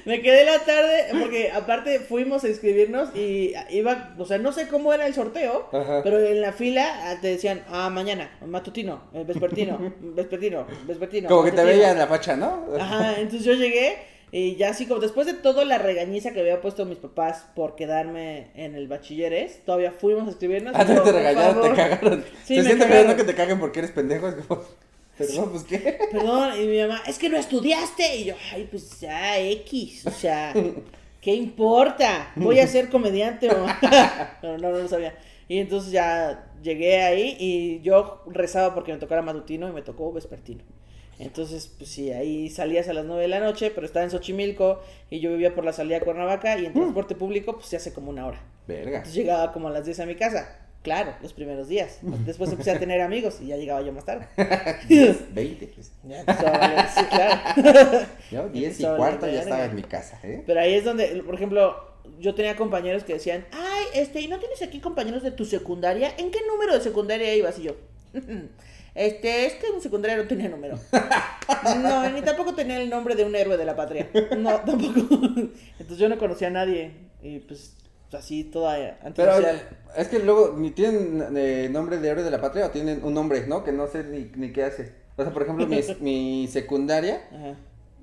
[0.06, 4.68] Me quedé la tarde porque aparte fuimos a inscribirnos y iba, o sea, no sé
[4.68, 6.02] cómo era el sorteo, Ajá.
[6.04, 11.28] pero en la fila ah, te decían, ah, mañana, matutino, eh, vespertino, vespertino, vespertino.
[11.28, 11.80] Como que te matutino".
[11.80, 12.66] veía en la facha, ¿no?
[12.80, 13.98] Ajá, entonces yo llegué
[14.32, 17.76] y ya así como después de toda la regañiza que había puesto mis papás por
[17.76, 20.74] quedarme en el bachilleres, todavía fuimos a escribirnos.
[20.76, 22.26] Ah, te, regañaron, te cagaron.
[22.44, 24.28] Sí, te sientes que te caguen porque eres pendejo.
[24.28, 24.64] Es como,
[25.18, 25.98] perdón, pues qué.
[26.12, 28.18] Perdón, y mi mamá, es que no estudiaste.
[28.18, 30.54] Y yo, ay, pues ya, X, o sea,
[31.22, 32.32] ¿qué importa?
[32.36, 33.50] Voy a ser comediante.
[33.52, 33.66] o-
[34.42, 35.16] Pero no, no lo sabía.
[35.48, 40.12] Y entonces ya llegué ahí y yo rezaba porque me tocara matutino y me tocó
[40.12, 40.64] vespertino.
[41.20, 44.82] Entonces, pues sí, ahí salías a las 9 de la noche, pero estaba en Xochimilco
[45.10, 47.94] y yo vivía por la salida a Cuernavaca y en transporte público pues se hace
[47.94, 48.42] como una hora.
[48.68, 48.98] Verga.
[48.98, 50.60] Entonces llegaba como a las 10 a mi casa.
[50.84, 51.98] Claro, los primeros días.
[52.28, 54.28] Después empecé a tener amigos y ya llegaba yo más tarde.
[55.34, 55.92] 20, pues.
[56.04, 58.06] Ya valer- sí, claro.
[58.32, 60.44] Yo 10 y cuarto ya estaba en mi casa, ¿eh?
[60.46, 61.76] Pero ahí es donde, por ejemplo,
[62.20, 66.14] yo tenía compañeros que decían, ay, este, ¿y no tienes aquí compañeros de tu secundaria?
[66.20, 67.58] ¿En qué número de secundaria ibas?
[67.58, 67.76] Y yo,
[68.96, 70.80] este, es que en secundaria no tenía número.
[71.82, 74.10] No, ni tampoco tenía el nombre de un héroe de la patria.
[74.38, 75.20] No, tampoco.
[75.80, 76.92] Entonces yo no conocía a nadie.
[77.22, 77.76] Y pues,
[78.14, 79.34] así toda Pero
[79.96, 83.14] es que luego ni tienen eh, nombre de héroe de la patria o tienen un
[83.14, 83.64] nombre, ¿no?
[83.64, 84.94] Que no sé ni, ni qué hace.
[85.18, 87.56] O sea, por ejemplo, mi, mi secundaria, Ajá.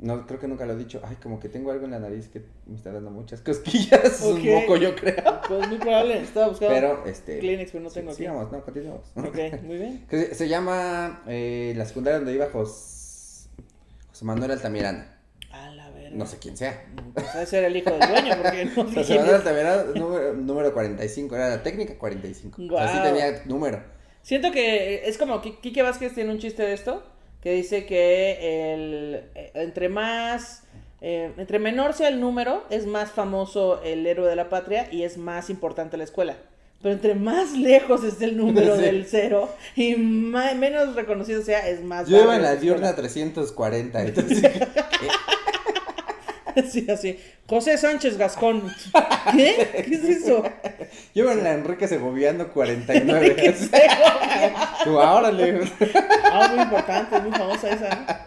[0.02, 1.00] No creo que nunca lo he dicho.
[1.04, 4.04] Ay, como que tengo algo en la nariz que me está dando muchas cosquillas.
[4.04, 4.38] Es Ok.
[4.40, 5.40] un moco, yo creo.
[5.48, 6.74] Pues muy probable, estaba buscando.
[6.74, 7.38] Pero, este.
[7.38, 8.18] Kleenex, pero no sí, tengo aquí.
[8.18, 9.06] Sigamos, no, continuamos.
[9.16, 10.06] Ok, muy bien.
[10.32, 13.48] Se, llama eh, la secundaria donde iba Jos-
[14.08, 15.04] José Manuel Altamirano.
[15.50, 16.10] A la verga.
[16.16, 16.84] No sé quién sea.
[17.14, 19.46] Pues debe ser el hijo del dueño, porque no sé José Manuel es.
[19.46, 22.62] Altamirano, número, número 45, era la técnica 45.
[22.74, 23.82] O sea, sí tenía número.
[24.22, 27.02] Siento que es como que Kike Vázquez tiene un chiste de esto,
[27.42, 30.62] que dice que el, eh, entre más,
[31.00, 35.02] eh, entre menor sea el número, es más famoso el héroe de la patria y
[35.02, 36.36] es más importante la escuela.
[36.80, 38.82] Pero entre más lejos esté el número Sí.
[38.82, 44.02] del cero y ma- menos reconocido sea, es más Yo iba en la diurna 340,
[44.02, 44.42] entonces.
[46.70, 47.18] Sí, así.
[47.48, 48.62] José Sánchez Gascón.
[49.36, 49.84] ¿Qué?
[49.88, 50.42] ¿Qué es eso?
[51.14, 53.36] yo en la Enrique Segoviano 49.
[53.36, 53.70] ¿Qué es eso?
[54.84, 55.60] Tú, órale.
[56.24, 58.26] Ah, muy importante, muy famosa esa.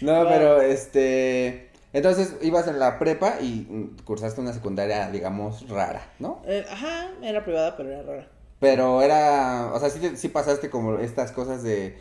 [0.00, 0.12] ¿no?
[0.12, 0.28] No, Wow.
[0.28, 1.68] pero este.
[1.92, 6.40] Entonces ibas en la prepa y mm, cursaste una secundaria, digamos, rara, ¿no?
[6.46, 8.28] Eh, ajá, era privada, pero era rara.
[8.60, 9.70] Pero era.
[9.74, 11.98] O sea, sí, sí pasaste como estas cosas de.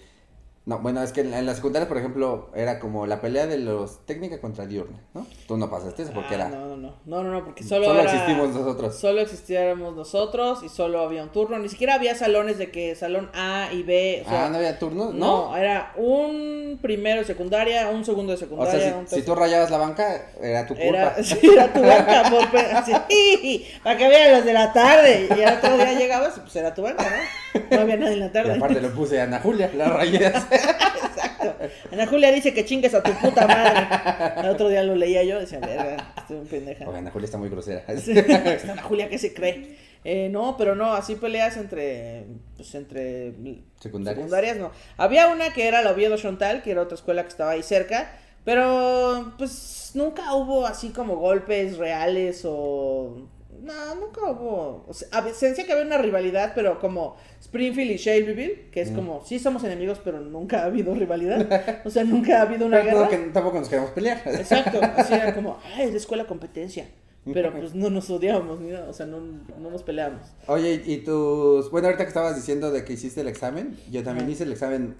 [0.63, 3.47] No, bueno, es que en la, en la secundaria, por ejemplo, era como la pelea
[3.47, 5.25] de los técnica contra diurna, ¿no?
[5.47, 6.49] Tú no pasaste eso porque Ah, era.
[6.49, 8.95] No, no, no, no, no, no, porque solo, Solo era- existimos nosotros.
[8.95, 11.57] Solo existiéramos nosotros y solo había un turno.
[11.57, 14.21] Ni siquiera había salones de que salón A y B.
[14.23, 15.57] O sea, ah, no había turnos, no, ¿no?
[15.57, 18.79] era un primero de secundaria, un segundo de O secundaria.
[18.79, 19.33] sea, un si, tercero.
[19.33, 20.85] tú rayabas la banca, era tu culpa.
[20.85, 25.27] Era, sí, era tu banca, por, así, para que vean los de la tarde.
[25.35, 27.61] Y al otro día llegabas, pues era tu banca, ¿no?
[27.71, 28.53] No había nadie en la Y tarde.
[28.53, 30.31] aparte le puse a Ana Julia, la rayé.
[30.51, 31.55] Exacto.
[31.91, 34.41] Ana Julia dice que chingues a tu puta madre.
[34.41, 36.87] El otro día lo leía yo, decía, verga, estoy un pendeja.
[36.87, 37.83] Oye, Ana Julia está muy grosera.
[38.63, 39.77] Ana Julia que se cree.
[40.03, 42.25] Eh, no, pero no, así peleas entre,
[42.57, 43.33] pues entre
[43.79, 44.15] ¿Secundarias?
[44.17, 44.71] secundarias, no.
[44.97, 48.11] Había una que era la Oviedo Chontal, que era otra escuela que estaba ahí cerca,
[48.43, 53.27] pero pues nunca hubo así como golpes reales o...
[53.61, 54.85] No, nunca hubo...
[54.87, 58.91] O sea, a decía que había una rivalidad, pero como Springfield y Shelbyville, que es
[58.91, 58.95] Mm.
[58.95, 61.81] como, sí somos enemigos, pero nunca ha habido rivalidad.
[61.85, 63.09] O sea, nunca ha habido una Pero guerra.
[63.09, 64.21] que tampoco nos queremos pelear.
[64.25, 66.87] Exacto, así era como, ay, es de escuela competencia.
[67.33, 70.25] Pero pues no nos odiábamos, ni nada, o sea, no, no nos peleábamos.
[70.47, 71.69] Oye, y tus.
[71.69, 74.95] Bueno, ahorita que estabas diciendo de que hiciste el examen, yo también hice el examen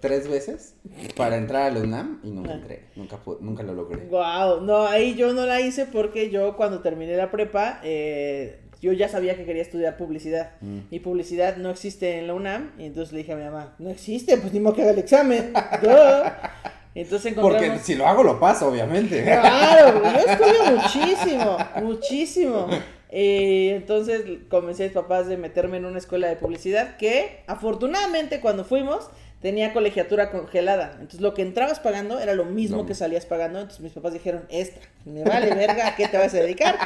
[0.00, 0.74] tres veces
[1.16, 2.60] para entrar a la UNAM y nunca Ajá.
[2.60, 2.84] entré.
[2.96, 4.06] Nunca, nunca lo logré.
[4.06, 8.92] Wow, no, ahí yo no la hice porque yo cuando terminé la prepa, eh, yo
[8.92, 10.52] ya sabía que quería estudiar publicidad.
[10.60, 10.78] Mm.
[10.90, 13.90] Y publicidad no existe en la UNAM, y entonces le dije a mi mamá, no
[13.90, 15.52] existe, pues ni modo que haga el examen.
[16.92, 17.68] Entonces encontramos...
[17.68, 19.22] Porque si lo hago, lo paso, obviamente.
[19.22, 22.68] Claro, yo estudio muchísimo, muchísimo.
[23.12, 28.40] Y entonces convencí a mis papás de meterme en una escuela de publicidad que afortunadamente
[28.40, 29.08] cuando fuimos
[29.40, 30.92] tenía colegiatura congelada.
[30.94, 33.60] Entonces lo que entrabas pagando era lo mismo que salías pagando.
[33.60, 36.76] Entonces mis papás dijeron, esta, me vale verga, ¿a qué te vas a dedicar?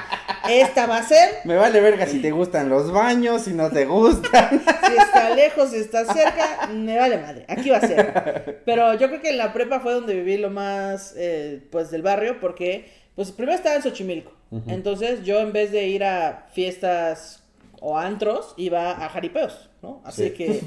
[0.48, 3.86] Esta va a ser, Me vale verga si te gustan los baños, si no te
[3.86, 4.50] gustan.
[4.86, 8.62] si está lejos, si está cerca, me vale madre, aquí va a ser.
[8.64, 12.02] Pero yo creo que en la prepa fue donde viví lo más, eh, pues, del
[12.02, 14.32] barrio, porque, pues, primero estaba en Xochimilco.
[14.68, 17.43] Entonces, yo en vez de ir a fiestas
[17.86, 20.00] o antros, iba a jaripeos, ¿no?
[20.04, 20.30] Así Sí.
[20.30, 20.62] que,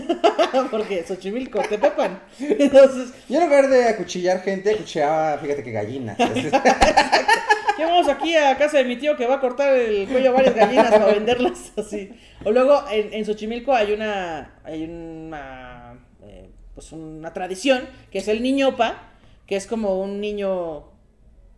[0.70, 2.22] porque Xochimilco, te pepan.
[2.38, 6.16] Entonces, Yo en lugar de acuchillar gente, acuchillaba, fíjate que gallinas.
[6.16, 10.34] ¿qué vamos aquí a casa de mi tío que va a cortar el cuello a
[10.34, 12.10] varias gallinas para venderlas así?
[12.44, 18.28] O luego, en, en Xochimilco hay una, hay una, eh, pues una tradición, que es
[18.28, 19.10] el niñopa,
[19.48, 20.84] que es como un niño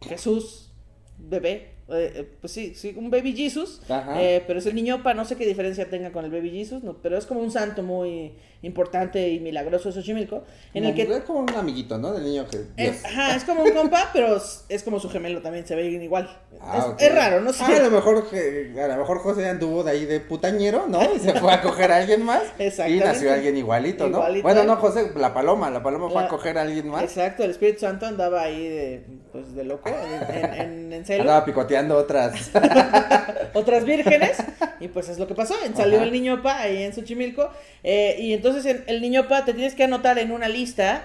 [0.01, 0.73] Jesús,
[1.19, 4.21] bebé, eh, eh, pues sí, sí, un baby Jesus, Ajá.
[4.23, 6.95] eh, pero es el niñopa, no sé qué diferencia tenga con el baby Jesus, no,
[6.95, 8.33] pero es como un santo muy
[8.65, 12.13] importante y milagroso de Xochimilco, en el que Es como un amiguito, ¿no?
[12.13, 12.65] Del niño que.
[12.77, 14.37] Es, ajá, es como un compa, pero
[14.69, 16.29] es, como su gemelo también, se ve igual.
[16.61, 17.65] Ah, es, raro, no sé.
[17.65, 21.01] Ah, a lo mejor que- a lo mejor José anduvo de ahí de putañero, ¿no?
[21.15, 22.43] Y se fue a coger a alguien más.
[22.59, 23.05] Y Exactamente.
[23.05, 24.19] nació alguien igualito, ¿no?
[24.19, 24.43] Igualito.
[24.43, 27.03] Bueno, no, José, la paloma, la paloma fue a coger a alguien más.
[27.03, 31.23] Exacto, el Espíritu Santo andaba ahí de, pues, de loco, en, en, en- en celo.
[31.23, 32.51] Andaba picoteando otras.
[33.53, 34.37] otras vírgenes,
[34.81, 36.05] y pues es lo que pasó, salió Ajá.
[36.07, 37.51] el niñopa ahí en Xochimilco,
[37.83, 41.03] eh, y entonces en- el niñopa te tienes que anotar en una lista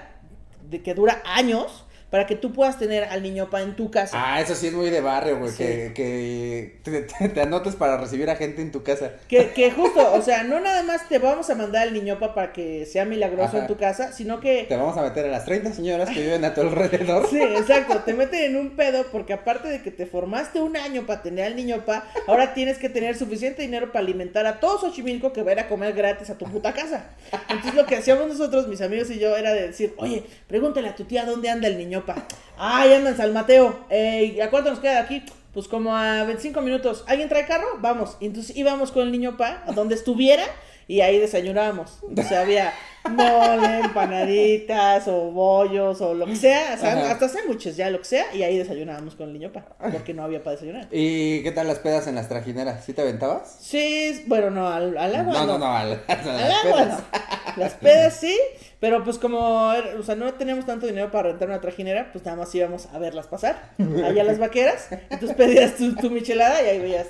[0.70, 4.18] de que dura años para que tú puedas tener al niñopa en tu casa.
[4.20, 5.52] Ah, eso sí es muy de barrio, güey.
[5.52, 5.58] Sí.
[5.58, 9.12] Que, que te, te- te anotes para recibir a gente en tu casa.
[9.28, 12.52] Que, que justo, o sea, no nada más te vamos a mandar al niñopa para
[12.54, 13.60] que sea milagroso Ajá.
[13.60, 14.66] en tu casa, sino que...
[14.68, 17.28] Te vamos a meter a las 30 señoras que viven a tu alrededor.
[17.30, 21.06] Sí, exacto, te meten en un pedo porque aparte de que te formaste un año
[21.06, 24.80] para tener al niño pa, ahora tienes que tener suficiente dinero para alimentar a todo
[24.80, 27.06] Xochimilco que va a ir a comer gratis a tu puta casa.
[27.50, 30.96] Entonces lo que hacíamos nosotros, mis amigos y yo, era de decir, oye, pregúntale a
[30.96, 32.16] tu tía dónde anda el niño pa.
[32.58, 33.86] Ah, ahí anda en San Mateo.
[33.90, 35.24] Eh, ¿y ¿A cuánto nos queda de aquí?
[35.54, 37.04] Pues como a 25 minutos.
[37.08, 37.68] ¿Alguien trae carro?
[37.80, 38.18] Vamos.
[38.22, 40.44] Entonces íbamos con el niño pa a donde estuviera
[40.90, 42.00] y ahí desayunábamos.
[42.04, 42.74] O sea, había
[43.10, 47.12] mole, empanaditas o bollos o lo que sea, o sea, Ajá.
[47.12, 50.24] hasta sándwiches ya, lo que sea, y ahí desayunábamos con el niño pa, porque no
[50.24, 50.88] había para desayunar.
[50.92, 52.84] ¿Y qué tal las pedas en las trajineras?
[52.84, 53.58] ¿Sí te aventabas?
[53.62, 56.74] Sí, bueno, no, al, al agua no, no, no, a las, a las Al agua
[56.84, 57.00] pedas.
[57.00, 57.30] no.
[57.58, 58.38] Las pedas sí,
[58.80, 62.24] pero pues como, era- o sea, no teníamos tanto dinero para rentar una trajinera, pues
[62.26, 63.72] nada más íbamos a verlas pasar,
[64.06, 67.08] allá las vaqueras, entonces pedías tu, tu michelada y ahí veías,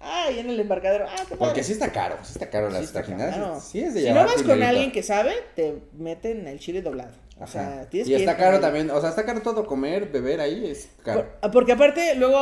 [0.00, 1.36] ah, ahí en el embarcadero, ah, qué.
[1.36, 3.34] Porque sí está caro, sí está caro las trajineras.
[3.36, 3.60] caro.
[3.60, 7.12] Sí es de Si no vas con alguien que sabe, te meten el chile doblado.
[7.38, 10.40] O sea, tienes y que está caro también, o sea, está caro todo comer, beber
[10.40, 11.26] ahí, es caro.
[11.40, 12.38] Por- porque aparte, luego,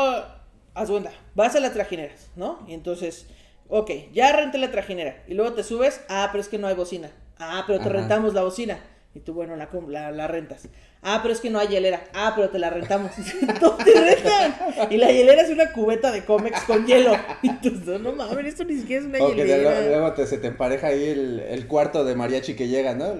[0.75, 2.65] haz cuenta, vas a las trajineras, ¿no?
[2.67, 3.27] Y entonces,
[3.69, 5.23] ok, ya renté la trajinera.
[5.29, 7.13] Y luego te subes, ah, pero es que no hay bocina.
[7.39, 7.93] Ah, pero te Ajá.
[7.99, 8.81] rentamos la bocina.
[9.15, 10.69] Y tú, bueno, la, la, la rentas.
[11.03, 12.05] Ah, pero es que no hay hielera.
[12.13, 13.11] Ah, pero te la rentamos.
[13.63, 14.55] no te rentan.
[14.93, 17.13] Y la hielera es una cubeta de cómex con hielo.
[17.43, 19.81] Y tú, no, no mames, esto ni siquiera es una O que de- hielera.
[19.81, 23.15] luego te, se te empareja ahí el, el cuarto de mariachi que llega, ¿no?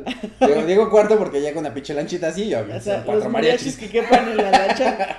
[0.47, 3.77] Digo, digo cuarto porque llega una pinche lanchita así y O sea, cuatro los mariachis
[3.79, 5.17] que quepan en la lancha.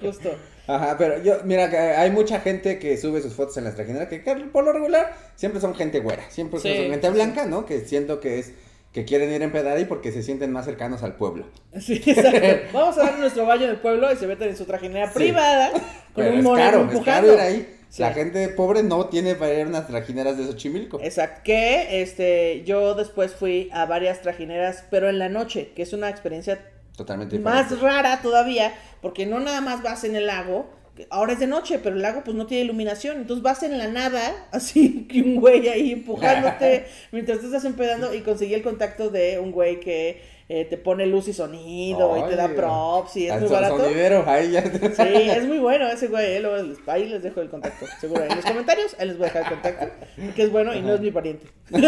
[0.00, 0.34] Justo.
[0.66, 1.64] Ajá, pero yo, mira,
[2.00, 4.18] hay mucha gente que sube sus fotos en las trajineras que,
[4.52, 7.64] por lo regular siempre son gente güera, siempre Sí, son gente sí, blanca, ¿no?
[7.66, 8.52] Que siento que es
[8.92, 11.46] que quieren ir a empedar ahí porque se sienten más cercanos al pueblo.
[11.80, 12.40] Sí, exacto.
[12.72, 15.14] Vamos a dar nuestro baño en el pueblo y se meten en su trajinera Sí.
[15.14, 15.80] privada con
[16.14, 17.76] Pero un es caro, es caro ir ahí.
[17.88, 18.00] Sí.
[18.02, 20.98] La gente pobre no tiene para ir a unas trajineras de Xochimilco.
[21.02, 21.40] Exacto.
[21.44, 26.08] Que este, yo después fui a varias trajineras, pero en la noche, que es una
[26.08, 26.58] experiencia
[26.96, 27.74] Totalmente diferente.
[27.74, 30.70] más rara todavía, porque no nada más vas en el lago,
[31.10, 33.88] ahora es de noche, pero el lago pues no tiene iluminación, entonces vas en la
[33.88, 39.10] nada, así que un güey ahí empujándote mientras tú estás empedando y conseguí el contacto
[39.10, 43.28] de un güey que eh, te pone luz y sonido y te da props y
[43.28, 43.78] es muy barato.
[43.78, 44.62] sonidero, ahí ya.
[44.62, 48.22] Sí, es muy bueno ese güey, eh, ahí les dejo el contacto, seguro.
[48.24, 49.88] En los comentarios, ahí les voy a dejar el contacto,
[50.34, 51.46] que es bueno y no es mi pariente.
[51.70, 51.80] me,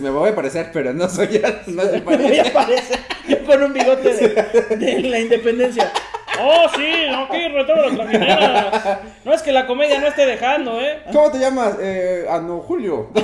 [0.00, 2.48] me voy a parecer, pero no soy, no soy Me pariente.
[2.48, 2.94] aparece
[3.28, 5.92] yo con un bigote de, de la independencia.
[6.40, 8.98] Oh, sí, no, aquí retomo las trajineras.
[9.24, 11.00] No es que la comedia no esté dejando, ¿eh?
[11.12, 11.76] ¿Cómo te llamas?
[11.80, 13.10] Eh, Ano Julio.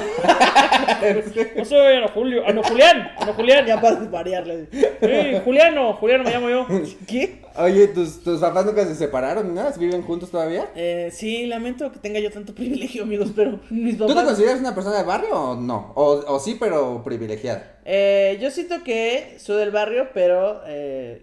[1.56, 3.66] No soy Ano Julio, Ano Julián, Ano Julián.
[3.66, 4.66] Ya para variarle.
[4.72, 6.66] Sí, Juliano, Juliano me llamo yo.
[7.06, 7.40] ¿Qué?
[7.56, 9.70] Oye, ¿tus, tus papás nunca se separaron, ¿no?
[9.78, 10.68] ¿Viven juntos todavía?
[10.74, 14.28] Eh, sí, lamento que tenga yo tanto privilegio, amigos, pero mis ¿Tú te papás...
[14.30, 15.92] consideras una persona de barrio o no?
[15.94, 17.76] O, o sí, pero privilegiada.
[17.84, 20.62] Eh, yo siento que soy del barrio, pero...
[20.66, 21.22] Eh,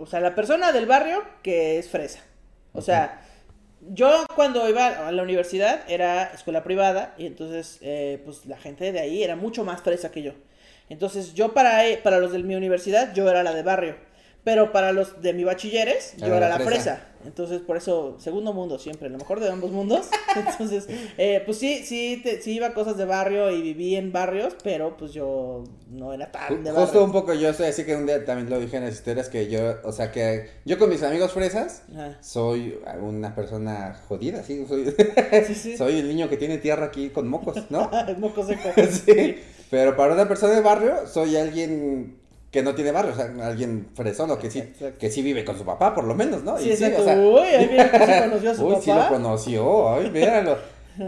[0.00, 2.20] o sea, la persona del barrio que es fresa.
[2.72, 3.20] O sea,
[3.80, 8.92] yo cuando iba a la universidad era escuela privada y entonces eh, pues la gente
[8.92, 10.32] de ahí era mucho más fresa que yo.
[10.88, 13.96] Entonces yo para, eh, para los de mi universidad yo era la de barrio,
[14.44, 16.96] pero para los de mi bachilleres yo Era era la la fresa.
[16.96, 17.06] fresa.
[17.24, 20.08] Entonces por eso segundo mundo siempre, lo mejor de ambos mundos.
[20.36, 20.86] Entonces
[21.18, 24.56] eh, pues sí, sí, te- sí iba a cosas de barrio y viví en barrios,
[24.64, 27.04] pero pues yo no era tan de Justo barrio.
[27.04, 29.48] un poco yo soy así que un día también lo dije en las historias que
[29.48, 32.16] yo, o sea que yo con mis amigos fresas Ajá.
[32.22, 34.94] soy una persona jodida, sí, soy,
[35.46, 35.76] Sí, sí.
[35.76, 37.90] soy el niño que tiene tierra aquí con mocos, ¿no?
[38.18, 38.68] Moco seco.
[38.90, 39.36] sí,
[39.70, 42.19] pero para una persona de barrio soy alguien
[42.50, 44.98] que no tiene barrio, o sea, alguien fresón o que sí, Exacto.
[44.98, 46.58] que sí vive con su papá por lo menos, ¿no?
[46.58, 47.02] Sí, Y exacto.
[47.02, 48.82] o sea, Uy, ahí mira que sí conoció a su Uy, papá.
[48.84, 50.58] sí lo conoció, ay, míralo.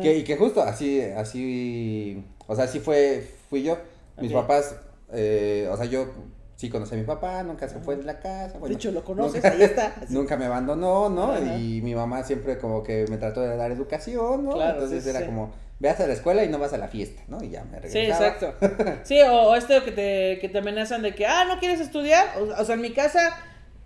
[0.01, 3.77] que, y que justo así, así, o sea, así fue, fui yo.
[4.21, 4.77] Mis papás,
[5.13, 6.07] eh, o sea, yo
[6.55, 8.59] sí conocí a mi papá, nunca se fue de la casa.
[8.59, 9.95] de hecho, lo conoces, nunca- ahí está.
[10.01, 10.15] Así.
[10.15, 11.33] Nunca me abandonó, ¿no?
[11.33, 11.57] Ajá.
[11.57, 14.53] Y mi mamá siempre como que me trató de dar educación, ¿no?
[14.53, 15.27] Claro, Entonces sí, sí, era sí.
[15.27, 15.51] como,
[15.83, 17.43] veas a la escuela y no vas a la fiesta, ¿no?
[17.43, 18.27] Y ya me Sí, regresaba.
[18.29, 18.55] exacto.
[19.05, 22.27] Sí, o, o esto que te, que te amenazan de que, ah, no quieres estudiar.
[22.39, 23.37] O, o sea, en mi casa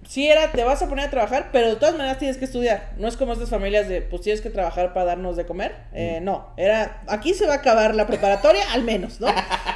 [0.07, 2.91] sí era, te vas a poner a trabajar, pero de todas maneras tienes que estudiar.
[2.97, 5.75] No es como estas familias de, pues tienes que trabajar para darnos de comer.
[5.95, 9.27] Eh, no, era, aquí se va a acabar la preparatoria, al menos, ¿no?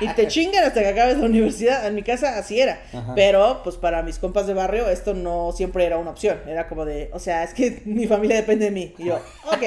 [0.00, 1.84] Y te chingan hasta que acabes la universidad.
[1.86, 2.80] En mi casa así era.
[2.92, 3.12] Ajá.
[3.16, 6.38] Pero, pues para mis compas de barrio, esto no siempre era una opción.
[6.46, 8.94] Era como de, o sea, es que mi familia depende de mí.
[8.98, 9.62] Y yo, ok,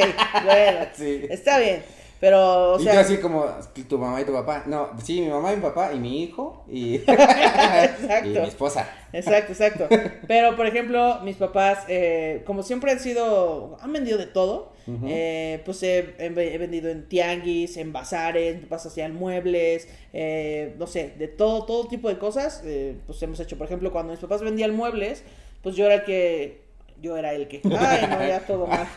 [0.45, 1.25] bueno, Sí.
[1.29, 1.83] está bien.
[2.23, 2.93] Pero, o y sea.
[2.93, 3.45] tú así como,
[3.89, 4.63] tu mamá y tu papá.
[4.65, 8.29] No, sí, mi mamá y mi papá y mi hijo y, Exacto.
[8.29, 8.89] y mi esposa.
[9.11, 9.87] Exacto, exacto.
[10.27, 14.71] Pero, por ejemplo, mis papás, eh, como siempre han sido, han vendido de todo.
[15.05, 19.87] Eh, pues he, he ve- he vendido en tianguis, en bazares, mis papás hacían muebles,
[20.13, 22.61] eh, no sé, de todo, todo tipo de cosas.
[22.65, 25.23] eh, pues hemos hecho, por ejemplo, cuando mis papás vendían muebles,
[25.61, 26.63] pues yo era el que,
[27.01, 28.87] yo era el que, ay, no, ya todo mal.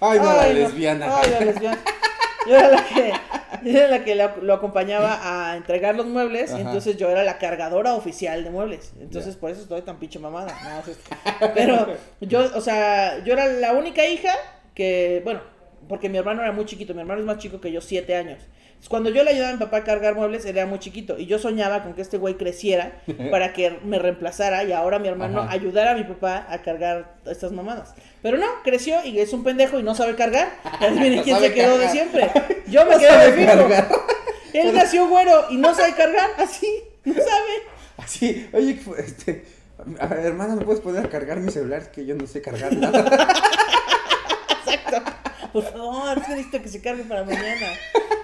[0.00, 1.06] Ay, no, la Ay, lesbiana.
[1.20, 1.78] Ay, la lesbiana.
[2.48, 3.12] Yo era la que,
[3.64, 7.22] yo era la que lo, lo acompañaba a entregar los muebles, y entonces yo era
[7.24, 8.92] la cargadora oficial de muebles.
[9.00, 10.54] Entonces por eso estoy tan pinche mamada.
[11.40, 14.32] No, pero yo, o sea, yo era la única hija
[14.74, 15.40] que, bueno,
[15.88, 18.38] porque mi hermano era muy chiquito, mi hermano es más chico que yo, siete años.
[18.82, 21.16] Entonces, Cuando yo le ayudaba a mi papá a cargar muebles, era muy chiquito.
[21.16, 25.06] Y yo soñaba con que este güey creciera para que me reemplazara y ahora mi
[25.06, 25.52] hermano Ajá.
[25.52, 27.94] ayudara a mi papá a cargar estas mamadas.
[28.22, 30.48] Pero no, creció y es un pendejo y no sabe cargar.
[30.80, 32.28] Adivinen No quién se quedó de siempre.
[32.66, 33.46] Yo me No quedé de fijo.
[33.68, 33.88] cargar.
[34.52, 37.52] Él nació güero y no sabe cargar, así, no sabe.
[37.98, 39.44] Así, oye, este,
[40.00, 41.90] a ver, hermana, ¿me puedes poner a cargar mi celular?
[41.92, 42.98] Que yo no sé cargar nada.
[44.66, 45.02] Exacto.
[45.52, 47.66] Por favor, es que necesito que se cargue para mañana.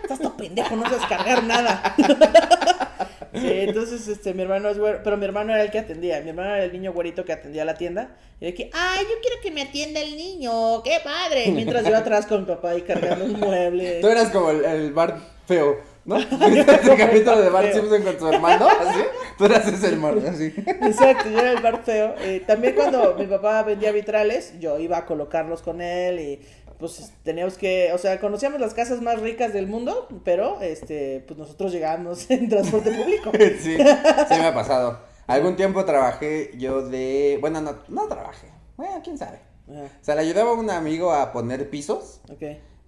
[0.09, 1.95] Estás todo pendejo, no sabes cargar nada.
[3.35, 6.19] Sí, entonces este, mi hermano es güero, pero mi hermano era el que atendía.
[6.23, 8.17] Mi hermano era el niño güerito que atendía la tienda.
[8.41, 11.51] Y de que, ay, yo quiero que me atienda el niño, qué padre.
[11.53, 13.99] Mientras yo atrás con mi papá y cargando un mueble.
[14.01, 16.17] Tú eras como el, el Bart feo, ¿no?
[16.17, 17.73] ¿Viste el capítulo de Bart.
[17.75, 18.67] Simpson con su hermano?
[18.67, 19.01] Así.
[19.37, 20.55] Tú eras ese el Bart, así.
[20.67, 22.15] Exacto, yo era el bar feo.
[22.21, 26.41] Eh, también cuando mi papá vendía vitrales, yo iba a colocarlos con él y
[26.79, 31.39] pues teníamos que, o sea, conocíamos las casas más ricas del mundo, pero este, pues
[31.39, 33.33] nosotros llegábamos en transporte público.
[33.61, 35.01] Sí, sí me ha pasado.
[35.27, 37.37] Algún tiempo trabajé yo de...
[37.41, 38.47] Bueno, no, no trabajé.
[38.77, 39.41] Bueno, quién sabe.
[39.71, 42.43] Ajá, O sea, le ayudaba a un amigo a poner pisos ok.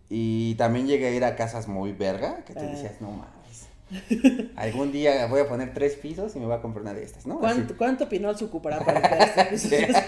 [0.08, 2.68] y también llegué a ir a casas muy verga que tú Ah.
[2.70, 3.68] decías, no mames.
[4.56, 7.26] Algún día voy a poner tres pisos y me voy a comprar una de estas,
[7.26, 7.40] ¿no?
[7.40, 10.00] ¿Cuánto, ¿Cuánto pinol se ocupará para limpiar este piso?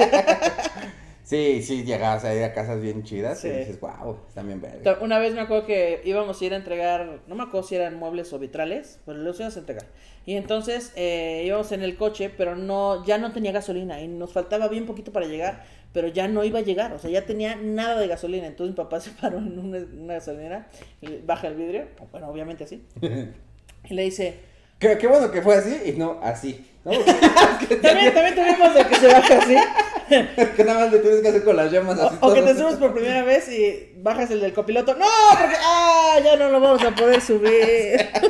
[1.24, 3.48] Sí, sí, llegabas a ir a casas bien chidas Sí.
[3.48, 4.98] y dices, wow, están bien verga.
[5.00, 7.96] Una vez me acuerdo que íbamos a ir a entregar, no me acuerdo si eran
[7.96, 9.86] muebles o vitrales, pero los íbamos a entregar.
[10.26, 14.32] Y entonces eh, íbamos en el coche, pero no, ya no tenía gasolina y nos
[14.32, 17.54] faltaba bien poquito para llegar, pero ya no iba a llegar, o sea, ya tenía
[17.54, 18.46] nada de gasolina.
[18.48, 20.68] Entonces mi papá se paró en una, una gasolinera,
[21.00, 22.84] y baja el vidrio, bueno, obviamente así,
[23.88, 24.34] y le dice,
[24.78, 26.66] Qué, qué bueno que fue así y no así.
[26.84, 26.92] ¿No?
[27.82, 29.56] también, también tuvimos de que se baja así.
[30.56, 32.16] que nada más le tienes que hacer con las llamas así.
[32.20, 34.94] O, o que te subes por primera vez y bajas el del copiloto.
[34.94, 35.06] ¡No!
[35.30, 36.18] Porque ¡ah!
[36.22, 38.10] Ya no lo vamos a poder subir.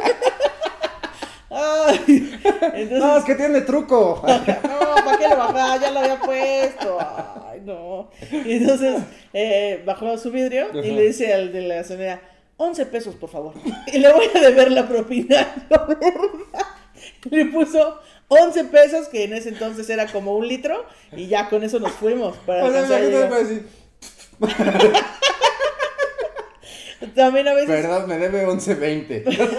[1.54, 2.32] Ay,
[2.74, 4.22] entonces, No, es que tiene truco.
[4.24, 5.76] no, ¿para qué lo bajaba?
[5.76, 6.98] Ya lo había puesto.
[7.50, 8.08] Ay, no.
[8.30, 9.02] Y entonces
[9.34, 12.22] eh, bajó su vidrio y le dice al de la gasolinera,
[12.56, 13.54] 11 pesos, por favor.
[13.92, 15.46] Y le voy a deber la propina.
[17.30, 18.00] le puso
[18.33, 20.85] 11 pesos, que en ese entonces era como un litro,
[21.16, 22.37] y ya con eso nos fuimos.
[22.38, 22.99] Para O sea,
[27.14, 29.59] También a veces Perdón, me debe 11.20.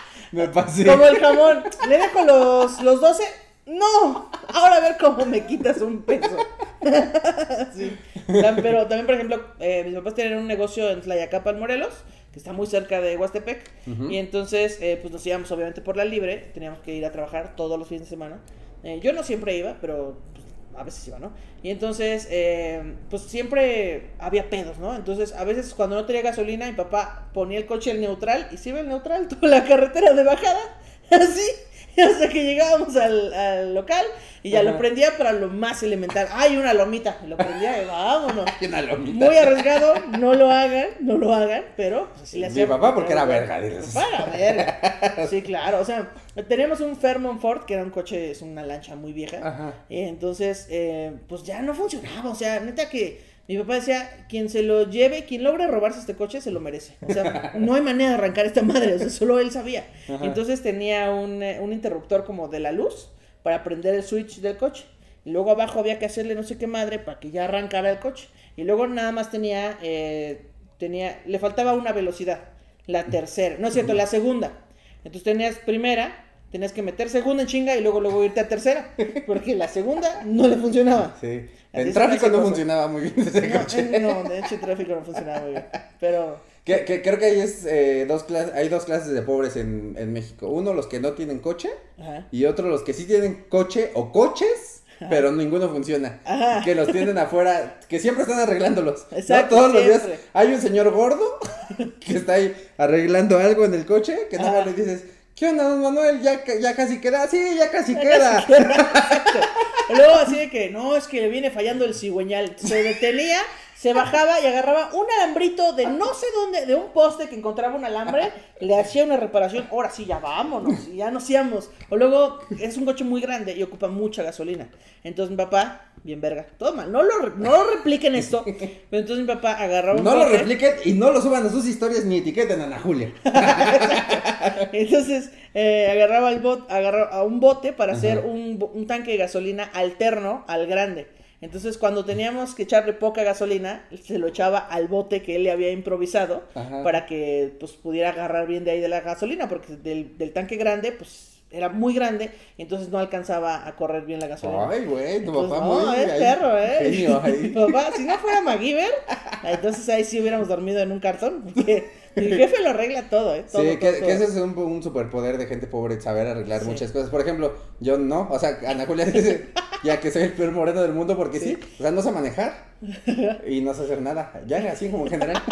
[0.32, 0.86] me pasé.
[0.86, 1.64] Como el jamón.
[1.88, 3.24] ¿Le dejo los, los 12?
[3.66, 4.30] No.
[4.52, 6.36] Ahora a ver cómo me quitas un peso.
[7.74, 7.96] sí.
[8.26, 11.94] Pero también, por ejemplo, eh, mis papás tienen un negocio en Tlayacapan, Morelos,
[12.34, 13.70] que está muy cerca de Huastepec.
[14.10, 16.50] Y entonces, eh, pues nos íbamos obviamente por la libre.
[16.52, 18.40] Teníamos que ir a trabajar todos los fines de semana.
[18.82, 20.44] Eh, yo no siempre iba, pero pues,
[20.76, 21.30] a veces iba, ¿no?
[21.62, 24.96] Y entonces, eh, pues siempre había pedos, ¿no?
[24.96, 28.56] Entonces, a veces cuando no tenía gasolina, mi papá ponía el coche en neutral y
[28.56, 30.80] se iba en neutral toda la carretera de bajada,
[31.12, 31.48] así,
[32.02, 34.04] hasta que llegábamos al, al local
[34.42, 36.28] y ya lo prendía para lo más elemental.
[36.30, 37.16] ¡Ay, una lomita!
[37.26, 38.44] Lo prendía y vámonos.
[38.60, 39.24] Hay una lomita.
[39.24, 42.68] Muy arriesgado, no lo hagan, no lo hagan, pero pues, así le Mi hacía.
[42.68, 43.94] papá porque era verga, dices.
[43.94, 45.26] Mi papá era verga.
[45.30, 46.12] Sí, claro, o sea,
[46.48, 49.38] tenemos un Fairmont Ford, que era un coche, es una lancha muy vieja.
[49.42, 49.72] Ajá.
[49.88, 54.48] Y entonces, eh, pues ya no funcionaba, o sea, neta que mi papá decía, quien
[54.48, 56.94] se lo lleve, quien logre robarse este coche, se lo merece.
[57.06, 59.86] O sea, no hay manera de arrancar esta madre, o sea, solo él sabía.
[60.08, 60.24] Ajá.
[60.24, 63.10] Entonces tenía un, eh, un interruptor como de la luz,
[63.44, 64.86] para prender el switch del coche.
[65.24, 68.00] Y luego abajo había que hacerle no sé qué madre para que ya arrancara el
[68.00, 68.28] coche.
[68.56, 70.46] Y luego nada más tenía, eh,
[70.78, 72.40] tenía, le faltaba una velocidad,
[72.86, 74.52] la tercera, no es cierto, la segunda.
[74.98, 76.23] Entonces tenías primera,
[76.54, 78.94] tenías que meter segunda en chinga y luego luego irte a tercera,
[79.26, 81.16] porque la segunda no le funcionaba.
[81.20, 81.46] Sí.
[81.72, 82.44] Así es tráfico no cosa.
[82.46, 83.96] funcionaba muy bien ese No, coche.
[83.96, 85.64] en- no, de hecho el tráfico no funcionaba muy bien.
[85.98, 89.56] Pero Que, que creo que hay, es, eh, dos clases, hay dos clases de pobres
[89.56, 90.46] en, en México.
[90.48, 91.70] Uno, los que no tienen coche.
[92.00, 92.28] ajá.
[92.30, 96.20] Y otro, los que sí tienen coche o coches, pero ninguno funciona.
[96.24, 96.62] Ajá.
[96.64, 99.06] Que los tienen afuera, que siempre están arreglándolos.
[99.10, 99.18] ¿no?
[99.18, 100.02] Exacto, Todos los días
[100.32, 101.24] hay un señor gordo
[102.00, 105.02] que está ahí arreglando algo en el coche, que nada más le dices,
[105.36, 106.20] ¿qué onda, don Manuel?
[106.22, 107.26] ¿Ya, ya casi queda?
[107.28, 108.44] Sí, ya casi Ya queda.
[108.46, 109.92] casi.
[109.94, 112.56] Luego así de que, no, es que le viene fallando el cigüeñal.
[112.56, 113.40] Se detenía,
[113.84, 117.76] se bajaba y agarraba un alambrito de no sé dónde, de un poste que encontraba
[117.76, 121.68] un alambre, le hacía una reparación, ahora sí, ya vámonos, y ya nos íbamos.
[121.90, 124.70] O luego, es un coche muy grande y ocupa mucha gasolina.
[125.02, 129.18] Entonces mi papá, bien verga, todo mal, no lo, no lo repliquen esto, pero entonces
[129.18, 132.16] mi papá agarraba un No lo repliquen y no lo suban a sus historias ni
[132.16, 133.12] etiqueten a Ana Julia.
[134.72, 139.18] Entonces eh, agarraba el bot, agarraba a un bote para hacer un, un tanque de
[139.18, 141.06] gasolina alterno al grande.
[141.44, 145.50] Entonces cuando teníamos que echarle poca gasolina, se lo echaba al bote que él le
[145.50, 146.82] había improvisado Ajá.
[146.82, 150.56] para que pues pudiera agarrar bien de ahí de la gasolina, porque del, del tanque
[150.56, 154.70] grande pues era muy grande y entonces no alcanzaba a correr bien la gasolina.
[154.70, 156.78] Ay, güey, tu Entonces, papá no, muy es perro, ¿eh?
[156.80, 157.48] genio ahí.
[157.54, 158.90] Papá, si no fuera MacGyver,
[159.44, 161.42] entonces ahí sí hubiéramos dormido en un cartón.
[161.54, 161.90] Porque
[162.20, 163.44] mi jefe lo arregla todo, ¿eh?
[163.50, 164.06] Todo, sí, todo, que, todo.
[164.06, 166.66] que ese es un, un superpoder de gente pobre, saber arreglar Sí.
[166.68, 167.10] muchas cosas.
[167.10, 169.46] Por ejemplo, yo no, o sea, Ana Julia dice,
[169.82, 171.74] ya que soy el peor moreno del mundo, porque sí, Sí.
[171.78, 172.74] o sea, no sé manejar
[173.46, 175.42] y no sé hacer nada, ya así como en general,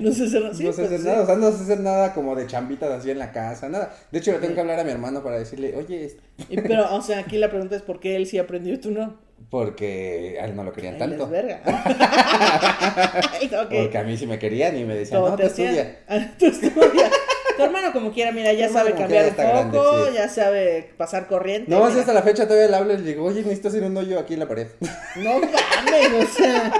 [0.00, 1.06] No sé hacer, sí, no sé pues, hacer sí.
[1.06, 3.94] nada, o sea, no sé hacer nada como de chambitas así en la casa, nada.
[4.10, 6.16] De hecho, le tengo que hablar a mi hermano para decirle, oye, es-
[6.48, 8.90] Y, pero, o sea, aquí la pregunta es por qué él sí aprendió y tú
[8.90, 9.14] no.
[9.54, 11.28] Porque a él no lo querían tanto.
[11.28, 11.60] verga.
[13.70, 15.98] Porque a mí sí me querían y me decían, no, te tú estudia.
[16.08, 17.08] Ah, Tú estudia.
[17.56, 20.10] Tu hermano como quiera, mira, ya Tu sabe cambiar el quiera ya está foco, grande,
[20.10, 20.16] sí.
[20.16, 21.70] ya sabe pasar corriente.
[21.70, 23.96] No, si hasta la fecha todavía le hablo y le digo, oye, necesito hacer un
[23.96, 24.66] hoyo aquí en la pared.
[25.22, 26.72] No mames, o sea.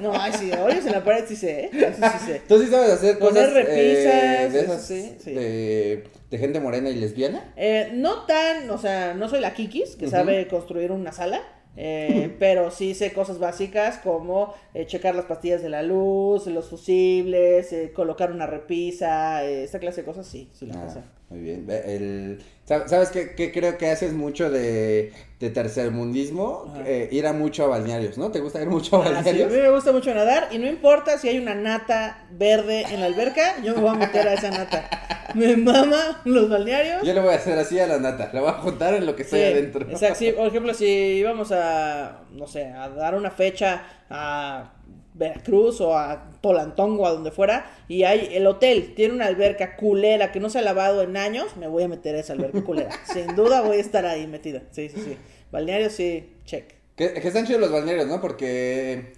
[0.00, 1.70] No, ay, sí, hoyos en la pared sí sé, ¿eh?
[1.72, 2.42] Eso sí sé.
[2.46, 5.32] ¿Tú sí sabes hacer Poner cosas eh, repisas, de esas sí, sí.
[5.32, 7.52] De, de gente morena y lesbiana?
[7.56, 11.42] Eh, no tan, o sea, no soy la Kikis, que sabe construir una sala,
[11.76, 16.68] eh, pero sí sé cosas básicas como eh, checar las pastillas de la luz, los
[16.68, 21.04] fusibles, eh, colocar una repisa, eh, esta clase de cosas, sí, sí la Ah.
[21.32, 21.66] Muy bien.
[21.70, 26.72] El, ¿sab- ¿Sabes qué, qué creo que haces mucho de, de tercermundismo?
[26.84, 28.30] Eh, ir a mucho a balnearios, ¿no?
[28.30, 29.52] ¿Te gusta ir mucho a Ah, sí, a balnearios?
[29.52, 33.06] mí me gusta mucho nadar y no importa si hay una nata verde en la
[33.06, 34.88] alberca, yo me voy a meter a esa nata.
[35.34, 37.02] Me mama los balnearios.
[37.02, 39.16] Yo le voy a hacer así a la nata, la voy a juntar en lo
[39.16, 39.90] que estoy Sí, adentro.
[39.90, 44.72] Exacto, sí, por ejemplo, si íbamos a, no sé, a dar una fecha a
[45.14, 50.32] Veracruz o a Tolantongo, a donde fuera, y hay el hotel, tiene una alberca culera
[50.32, 52.90] que no se ha lavado en años, me voy a meter a esa alberca culera.
[53.12, 54.62] Sin duda voy a estar ahí metida.
[54.70, 55.16] Sí, sí, sí.
[55.50, 56.74] Balneario sí, check.
[56.96, 58.20] Que, que están chidos los balnearios, ¿no?
[58.20, 59.14] Porque,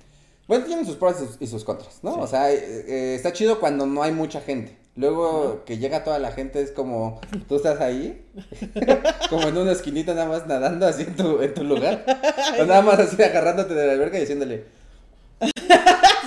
[0.48, 2.14] bueno, tienen sus pros y sus, contras, ¿no?
[2.14, 2.20] Sí.
[2.20, 4.76] O sea, eh, eh, está chido cuando no hay mucha gente.
[4.96, 8.24] Luego que llega toda la gente es como, tú estás ahí,
[9.30, 12.04] como en una esquinita nada más nadando así en tu, en tu lugar.
[12.60, 14.64] o nada más así agarrándote de la alberca y diciéndole,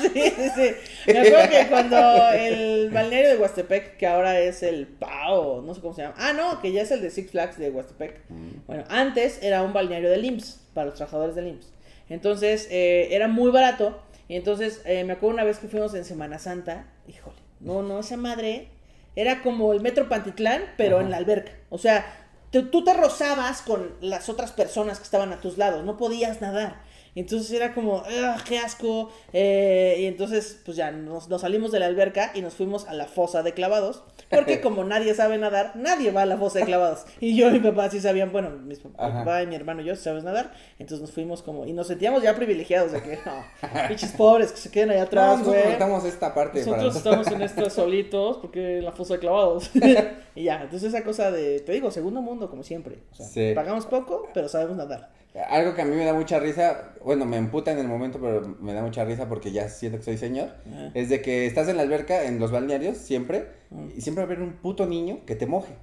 [0.01, 1.11] Sí, sí, sí.
[1.11, 5.81] Me acuerdo que cuando el balneario de Huastepec, que ahora es el PAO, no sé
[5.81, 6.13] cómo se llama.
[6.19, 8.21] Ah, no, que ya es el de Six Flags de Huastepec.
[8.67, 11.73] Bueno, antes era un balneario del IMSS, para los trabajadores del IMSS.
[12.09, 13.99] Entonces, eh, era muy barato.
[14.27, 16.85] Y entonces, eh, me acuerdo una vez que fuimos en Semana Santa.
[17.07, 18.67] Híjole, no, no, esa madre
[19.15, 21.05] era como el Metro Pantitlán, pero Ajá.
[21.05, 21.53] en la alberca.
[21.69, 22.05] O sea,
[22.51, 26.39] te- tú te rozabas con las otras personas que estaban a tus lados, no podías
[26.39, 26.81] nadar.
[27.19, 29.09] Entonces era como, "Ugh, qué asco.
[29.33, 32.93] eh, y entonces, pues ya nos, nos salimos de la alberca y nos fuimos a
[32.93, 34.03] la fosa de clavados.
[34.29, 37.05] Porque como nadie sabe nadar, nadie va a la fosa de clavados.
[37.19, 39.19] Y yo y mi papá sí sabían, bueno, mi Ajá.
[39.19, 40.51] papá y mi hermano y yo sí sabes nadar.
[40.79, 44.57] Entonces nos fuimos como, y nos sentíamos ya privilegiados de que, no, pinches pobres que
[44.57, 45.69] se queden allá atrás, nosotros güey.
[45.77, 49.69] contamos esta parte Nosotros para estamos en esta solitos porque en la fosa de clavados.
[50.35, 52.97] y ya, entonces esa cosa de, te digo, segundo mundo como siempre.
[53.11, 53.53] O sea, Sí.
[53.55, 55.09] pagamos poco, pero sabemos nadar.
[55.49, 58.55] Algo que a mí me da mucha risa, bueno, me emputa en el momento, pero
[58.59, 60.91] me da mucha risa porque ya siento que soy señor, Ajá.
[60.95, 63.47] es de que estás en la alberca, en los balnearios, siempre,
[63.95, 65.73] y siempre va a haber un puto niño que te moje.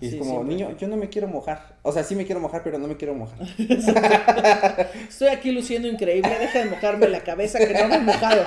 [0.00, 0.54] Y es Sí, como, siempre.
[0.56, 1.76] niño, yo no me quiero mojar.
[1.82, 3.38] O sea, sí me quiero mojar, pero no me quiero mojar.
[5.08, 8.42] Estoy aquí luciendo increíble, deja de mojarme la cabeza que no me he mojado.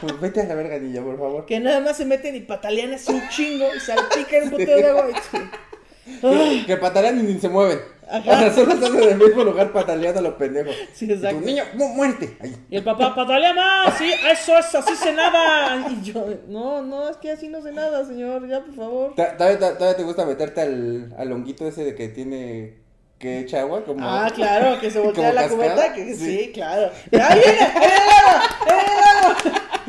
[0.00, 1.46] Como, vete a la verga, niño, por favor.
[1.46, 4.86] Que nada más se meten y patalean así un chingo y salpican un boteo de
[4.88, 5.06] agua.
[5.10, 6.20] y-
[6.60, 7.78] que, que patalean y ni se mueven.
[8.10, 8.30] Ajá.
[8.32, 10.74] O sea, solo están en el mismo lugar pataleando a los pendejos.
[10.94, 11.40] Sí, Y tú, exacto.
[11.40, 12.36] niño, mu- muerte.
[12.40, 12.56] Ahí.
[12.70, 15.86] Y el papá, patalea más, sí, eso es, así se nada.
[15.90, 19.14] Y yo, no, no, es que así no sé nada, señor, ya, por favor.
[19.14, 22.74] ¿Todavía, te gusta meterte al, al honguito ese de que tiene
[23.18, 23.84] que echa agua?
[23.84, 23.98] Como...
[24.08, 25.74] Ah, claro, que se voltea ¿Como la cascada?
[25.74, 26.38] cubeta, que Sí.
[26.38, 26.90] sí, claro.
[27.10, 27.58] ¡Ya viene!
[27.60, 28.42] ¡Ahí viene el agua!
[28.66, 29.36] ¡Ahí viene el agua!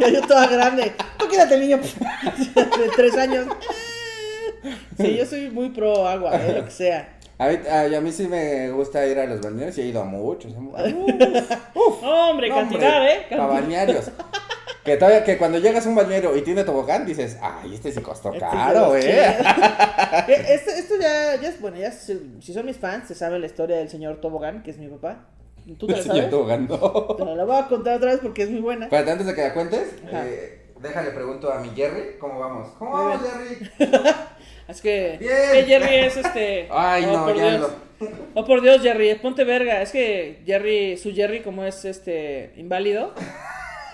[0.09, 0.93] Y yo toda grande.
[1.17, 1.77] Tú quédate, niño.
[2.55, 3.47] De tres años.
[4.97, 7.17] Sí, yo soy muy pro agua, eh, lo que sea.
[7.39, 10.01] A mí, a, a mí sí me gusta ir a los balnearios y he ido
[10.01, 10.51] a muchos.
[11.73, 13.25] Uf, Hombre, no, cantidad, hombre, ¿eh?
[13.25, 13.47] A Cantidad.
[13.47, 14.11] balnearios.
[14.83, 18.01] Que, todavía, que cuando llegas a un balneario y tiene tobogán, dices, ay, este sí
[18.01, 19.37] costó Este es caro, los eh.
[20.27, 23.77] Esto, esto ya, ya es, bueno, ya si, son mis fans, se sabe la historia
[23.77, 25.27] del señor Tobogán, que es mi papá.
[25.77, 26.29] ¿Tú te la El señor sabes?
[26.31, 27.15] tobogán, no.
[27.15, 28.85] Te la voy a contar otra vez porque es muy buena.
[28.85, 32.69] Espérate, antes de que la cuentes, eh, déjale pregunto a mi Jerry, ¿cómo vamos?
[32.79, 33.69] ¿Cómo Muy vamos, bien.
[33.77, 33.91] Jerry?
[34.69, 35.17] Es que,
[35.67, 36.67] Jerry es este.
[36.71, 37.71] Ay, oh, no, por ya Dios.
[38.35, 39.81] Oh, por Dios, Jerry, ponte verga.
[39.81, 43.13] Es que Jerry, su Jerry, como es este inválido,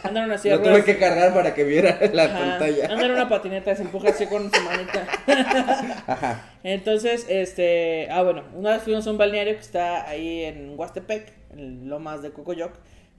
[0.04, 2.88] anda en una silla Lo tuve que cargar para que viera la Ajá, pantalla.
[2.92, 5.08] Anda en una patineta, se empuja así con su manita.
[6.08, 6.44] Ajá.
[6.64, 11.32] Entonces, este, ah, bueno, una vez fuimos a un balneario que está ahí en Huastepec,
[11.54, 12.74] en Lomas de Cocoyoc,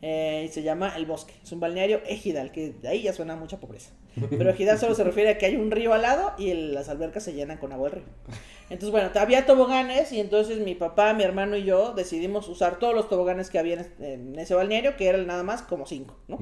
[0.08, 1.34] eh, y se llama El Bosque.
[1.42, 3.90] Es un balneario ejidal, que de ahí ya suena a mucha pobreza.
[4.30, 6.88] Pero ejidal solo se refiere a que hay un río al lado y el- las
[6.88, 8.08] albercas se llenan con agua del río.
[8.70, 12.94] Entonces, bueno, había toboganes y entonces mi papá, mi hermano y yo decidimos usar todos
[12.94, 16.38] los toboganes que había en, en ese balneario, que eran nada más como cinco, ¿no?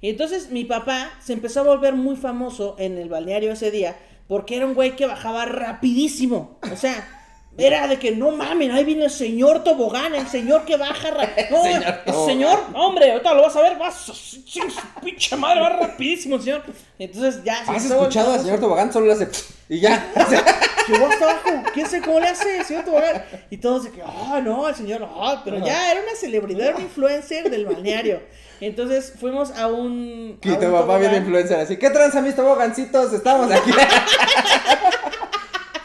[0.00, 3.96] Y entonces mi papá se empezó a volver muy famoso en el balneario ese día
[4.26, 6.58] porque era un güey que bajaba rapidísimo.
[6.72, 7.17] O sea,
[7.58, 11.10] era de que no mamen, ahí viene el señor tobogán, el señor que baja
[11.50, 15.36] No, Señor el señor, hombre, ahorita lo vas a ver, va, su, su- su pinche
[15.36, 16.62] madre, va rapidísimo el señor.
[16.98, 18.92] Entonces ya se ¿Has escuchado al señor tobogán?
[18.92, 19.28] Solo le hace
[19.68, 20.06] y ya.
[20.88, 21.50] Llegó hasta abajo.
[21.74, 23.22] ¿Quién sabe cómo le hace, señor Tobogán?
[23.50, 26.82] Y todos de que, ah, no, el señor, ah, pero ya era una celebridad, un
[26.82, 28.22] influencer del balneario.
[28.60, 30.38] Entonces fuimos a un.
[30.42, 31.76] Y a tu un papá viene influencer así.
[31.76, 33.12] ¿Qué tranza mis tobogancitos?
[33.12, 33.70] Estamos aquí.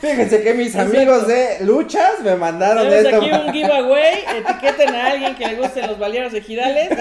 [0.04, 0.98] Fíjense que mis Exacto.
[0.98, 3.22] amigos de luchas me mandaron Tenemos esto.
[3.22, 6.90] aquí un giveaway, etiqueten a alguien que le gusten los balnearios ejidales.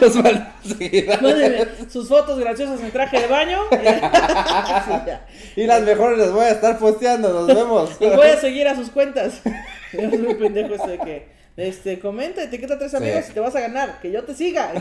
[0.00, 1.20] Los balnearios.
[1.20, 3.58] Mándenme sus fotos graciosas en traje de baño.
[5.56, 7.30] Y las mejores las voy a estar posteando.
[7.32, 7.90] Nos vemos.
[8.00, 9.40] Y voy a seguir a sus cuentas.
[9.92, 11.40] Es muy pendejo este de que.
[11.56, 12.96] Este, comenta, etiqueta a tres Sí.
[12.96, 14.00] amigos y te vas a ganar.
[14.00, 14.72] Que yo te siga.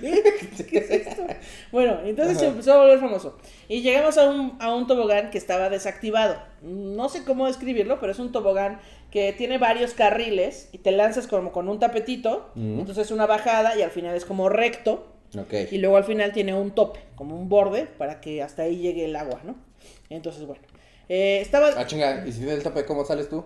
[0.00, 0.64] ¿Qué?
[0.70, 1.26] ¿Qué es esto?
[1.72, 3.36] Bueno, entonces se empezó a volver famoso.
[3.68, 6.36] Y llegamos a un, a un tobogán que estaba desactivado.
[6.62, 8.80] No sé cómo describirlo, pero es un tobogán
[9.10, 12.50] que tiene varios carriles y te lanzas como con un tapetito.
[12.56, 12.80] Ujú.
[12.80, 15.06] Entonces una bajada y al final es como recto.
[15.38, 15.52] Ok.
[15.72, 19.04] Y luego al final tiene un tope, como un borde, para que hasta ahí llegue
[19.04, 19.56] el agua, ¿no?
[20.08, 20.62] Entonces, bueno.
[21.08, 21.70] eh, estaba.
[21.76, 22.24] Ah, chinga.
[22.26, 23.44] ¿Y si viene el tope, cómo sales tú?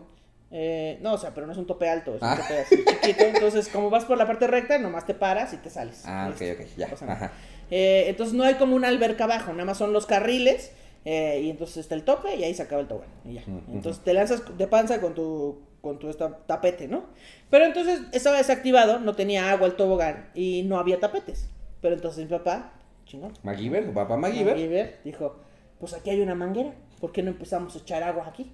[0.50, 2.32] Eh, no, o sea, pero no es un tope alto, es Ah.
[2.34, 3.24] un tope así chiquito.
[3.24, 6.02] Entonces, como vas por la parte recta, nomás te paras y te sales.
[6.06, 6.66] Ah, ok, ok.
[6.76, 6.86] Ya.
[7.06, 7.32] Ajá.
[7.70, 10.72] Eh, entonces, no hay como una alberca abajo, nada más son los carriles.
[11.04, 13.08] eh, y entonces está el tope y ahí se acaba el tobogán.
[13.24, 13.42] Y ya.
[13.72, 17.04] Entonces te lanzas de panza con tu, con tu esta- tapete, ¿no?
[17.50, 21.48] Pero entonces estaba desactivado, no tenía agua el tobogán y no había tapetes.
[21.80, 22.72] Pero entonces mi papá,
[23.06, 24.54] chingón, MacGyver, tu papá MacGyver.
[24.54, 25.36] MacGyver dijo,
[25.78, 28.52] pues aquí hay una manguera, ¿por qué no empezamos a echar agua aquí?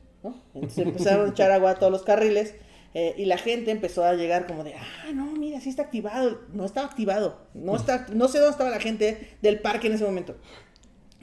[0.55, 2.55] Entonces empezaron a echar agua a todos los carriles
[2.95, 6.41] eh, y la gente empezó a llegar como de, ah, no, mira, sí está activado.
[6.53, 10.05] No estaba activado, no, está, no sé dónde estaba la gente del parque en ese
[10.05, 10.37] momento.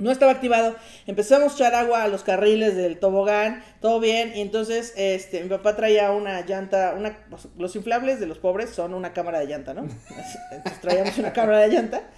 [0.02, 0.76] No estaba activado.
[1.06, 4.34] Empezamos a echar agua a los carriles del tobogán, todo bien.
[4.36, 7.20] Y entonces, este, mi papá traía una llanta, una,
[7.58, 9.84] los inflables de los pobres son una cámara de llanta, ¿no?
[10.52, 12.02] Entonces traíamos una cámara de llanta.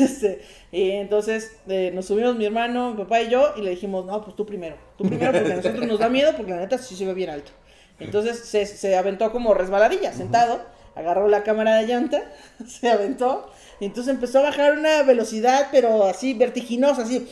[0.00, 4.04] Este, y entonces eh, nos subimos mi hermano, mi papá y yo, y le dijimos,
[4.04, 6.76] no, pues tú primero, tú primero, porque a nosotros nos da miedo, porque la neta
[6.76, 7.52] sí se ve bien alto.
[8.00, 10.60] Entonces se, se aventó como resbaladilla, sentado,
[10.96, 12.22] agarró la cámara de llanta,
[12.66, 13.50] se aventó,
[13.80, 17.26] y entonces empezó a bajar una velocidad, pero así vertiginosa, así.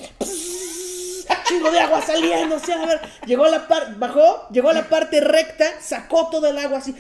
[1.45, 4.75] Chingo de agua saliendo, o sea, a ver, llegó a la parte, bajó, llegó a
[4.75, 6.95] la parte recta, sacó todo el agua así,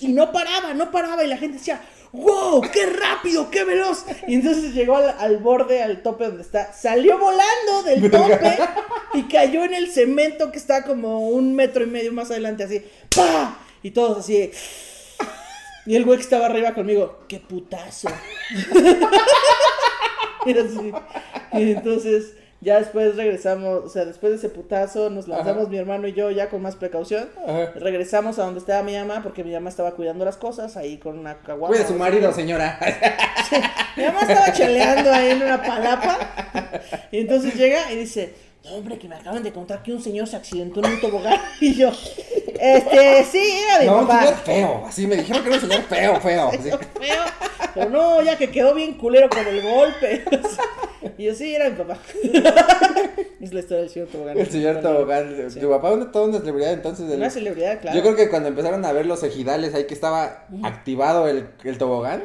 [0.00, 1.80] y no paraba, no paraba, y la gente decía,
[2.12, 4.04] wow, qué rápido, qué veloz.
[4.26, 8.58] Y entonces llegó al, al borde, al tope donde está, salió volando del tope
[9.14, 12.84] y cayó en el cemento que está como un metro y medio más adelante, así,
[13.14, 13.58] ¡pa!
[13.82, 14.50] Y todos así.
[15.86, 18.08] Y el güey que estaba arriba conmigo, qué putazo.
[20.46, 20.92] Era así.
[21.52, 25.70] Y entonces, ya después regresamos, o sea, después de ese putazo, nos lanzamos Ajá.
[25.70, 27.28] mi hermano y yo ya con más precaución.
[27.46, 27.72] Ajá.
[27.76, 31.18] Regresamos a donde estaba mi mamá, porque mi mamá estaba cuidando las cosas ahí con
[31.18, 31.68] una caguama.
[31.68, 32.78] Cuide a su marido, señora.
[33.96, 36.18] Mi mamá estaba cheleando ahí en una palapa.
[37.10, 40.26] Y entonces llega y dice: No, hombre, que me acaban de contar que un señor
[40.26, 41.38] se accidentó en un tobogán.
[41.60, 41.90] Y yo,
[42.60, 44.22] este, sí, era de No, un papá.
[44.22, 44.84] señor feo.
[44.86, 46.48] Así me dijeron que era un señor feo, feo.
[46.52, 46.70] así.
[46.70, 47.22] Feo,
[47.74, 50.24] Pero no, ya que quedó bien culero con el golpe.
[51.18, 51.98] Y yo, sí, era mi papá.
[53.40, 54.38] Es la historia del señor tobogán.
[54.38, 55.50] El señor Tobogán.
[55.50, 55.60] Sí.
[55.60, 57.14] Tu papá una, toda una celebridad entonces.
[57.14, 57.94] Una celebridad, claro.
[57.94, 61.76] Yo creo que cuando empezaron a ver los ejidales ahí que estaba activado el, el
[61.76, 62.24] tobogán,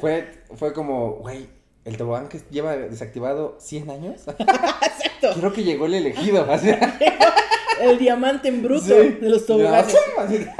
[0.00, 1.46] fue, fue como, güey,
[1.84, 4.22] el tobogán que lleva desactivado 100 años.
[4.26, 5.30] Exacto.
[5.38, 6.44] Creo que llegó el elegido.
[6.50, 6.70] Así.
[7.80, 9.18] El diamante en bruto Sí.
[9.20, 9.94] de los toboganes.
[10.18, 10.46] Así.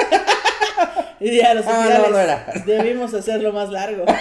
[1.18, 2.46] Y ya los Ah, no, era.
[2.66, 4.04] Debimos hacerlo más largo.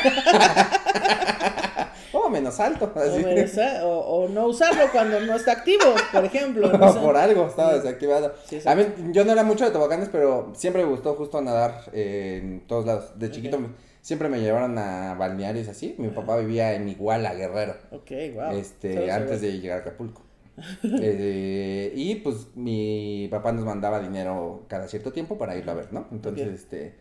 [2.18, 2.92] Oh, menos alto.
[2.96, 6.70] O, o- o no usarlo cuando no está activo, por ejemplo.
[6.72, 8.34] no por algo estaba desactivado.
[8.46, 11.82] Sí, a mí, yo no era mucho de toboganes, pero siempre me gustó justo nadar
[11.94, 13.12] eh, en todos lados.
[13.20, 13.60] De chiquito
[14.02, 15.96] siempre me llevaron a balnearios así.
[15.98, 17.76] Mi papá vivía en Iguala, Guerrero.
[17.92, 18.52] Ok, wow.
[18.58, 20.22] este, antes de llegar a Acapulco.
[20.84, 25.92] Eh, y pues mi papá nos mandaba dinero cada cierto tiempo para irlo a ver,
[25.94, 26.08] ¿no?
[26.12, 26.96] Entonces, este,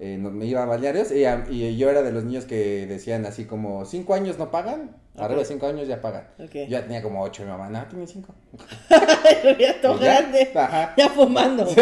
[0.00, 3.24] eh, me iba a balnearios y, a- y yo era de los niños que decían
[3.26, 6.28] así como, cinco años no pagan, arriba de cinco años ya pagan.
[6.38, 8.34] Yo ya tenía como ocho, mi mamá, no, tiene cinco.
[9.58, 10.50] ya todo grande.
[10.54, 10.94] Ajá.
[10.96, 11.66] Ya fumando.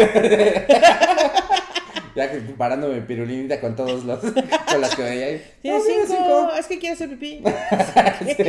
[2.15, 5.41] Ya parándome pirulinita con todos los, con las que veía ahí.
[5.61, 6.49] Tiene "No, cinco.
[6.57, 7.43] Es que quiere hacer pipí.
[8.25, 8.43] Sí.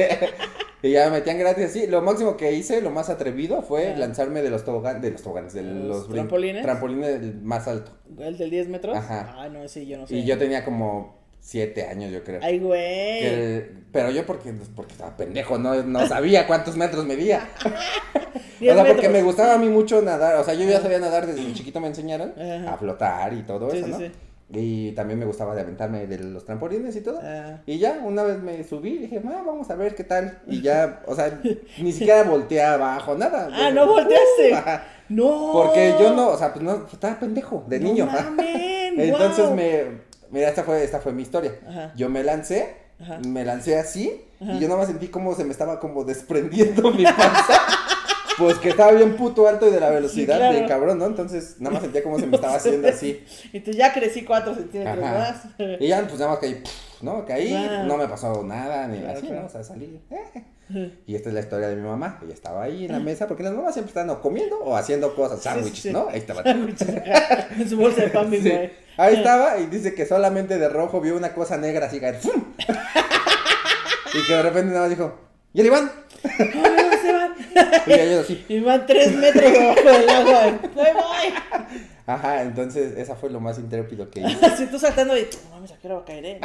[0.83, 1.87] Y ya me metían gratis así.
[1.89, 3.97] Lo máximo que hice, lo más atrevido, fue Ah.
[3.99, 6.63] lanzarme de los toboganes, de los toboganes, de ¿Los los, trampolines?
[6.63, 7.91] trampolines más alto.
[8.19, 8.97] El del 10 metros.
[8.97, 9.35] Ajá.
[9.37, 10.15] Ah, no, ese yo no sé.
[10.15, 12.41] Y yo tenía como siete años, yo creo.
[12.43, 12.81] Ay, güey.
[13.21, 17.49] Que- pero yo porque, porque estaba pendejo, no, no sabía cuántos metros medía.
[18.59, 20.35] O 10 sea, porque me gustaba a mí mucho nadar.
[20.37, 22.75] O sea, yo ya sabía nadar desde chiquito, me enseñaron Ajá.
[22.75, 23.99] a flotar y todo Sí, eso, sí, ¿no?
[23.99, 24.11] sí.
[24.51, 27.21] Y también me gustaba de aventarme de los trampolines y todo.
[27.23, 27.59] Ah.
[27.67, 30.39] Y ya, una vez me subí y dije, "Ah, vamos a ver qué tal.
[30.47, 31.39] Y ya, o sea,
[31.79, 33.51] ni siquiera volteé abajo, nada.
[33.53, 34.55] Ah, no volteaste.
[34.55, 34.85] Ajá.
[35.11, 35.51] No.
[35.53, 38.07] Porque yo no, o sea, pues no, estaba pendejo, de No niño.
[38.07, 39.55] mamen, Entonces guau.
[39.55, 39.83] me,
[40.31, 41.53] mira, esta fue, esta fue mi historia.
[41.69, 41.93] Ajá.
[41.95, 43.19] Yo me lancé, Ajá.
[43.27, 44.55] me lancé así, Ajá.
[44.55, 47.55] y yo nada más sentí como se me estaba como desprendiendo mi panza.
[48.39, 50.59] Pues que estaba bien puto alto y de la velocidad Sí, claro.
[50.61, 51.07] de cabrón, ¿no?
[51.07, 53.25] Entonces nada más sentía como se me estaba haciendo así.
[53.53, 55.19] Entonces ya crecí 4 centímetros Ajá.
[55.19, 55.45] más.
[55.81, 56.63] Y ya, pues nada más caí,
[57.03, 57.25] ¿no?
[57.27, 57.87] Caí, Wow.
[57.87, 59.41] no me pasó nada, ni Claro, así, claro.
[59.43, 59.47] ¿no?
[59.49, 60.01] O sea, salí.
[60.11, 60.45] eh.
[61.07, 62.21] Y esta es la historia de mi mamá.
[62.23, 65.15] Ella estaba ahí en la mesa, porque las mamás siempre están o comiendo o haciendo
[65.15, 65.91] cosas, sándwiches, sí.
[65.91, 66.09] ¿no?
[66.11, 66.43] Ahí estaba.
[66.43, 68.71] En su bolsa de pan, mi güey.
[68.99, 72.19] Ahí estaba y dice que solamente de rojo vio una cosa negra así caer.
[74.15, 75.15] y que de repente nada más dijo,
[75.55, 75.91] ¿y el Iván?
[77.09, 78.25] Ay, ¿dónde se van?
[78.49, 78.55] Y.
[78.55, 80.43] Y van 3 metros debajo del agua.
[80.45, 80.59] ¡Ahí
[80.95, 81.79] voy!
[82.07, 84.47] Ajá, entonces esa fue lo más intrépido que hice.
[84.47, 86.41] Así tú saltando y, no mames, ¿a qué hora va a caer, eh?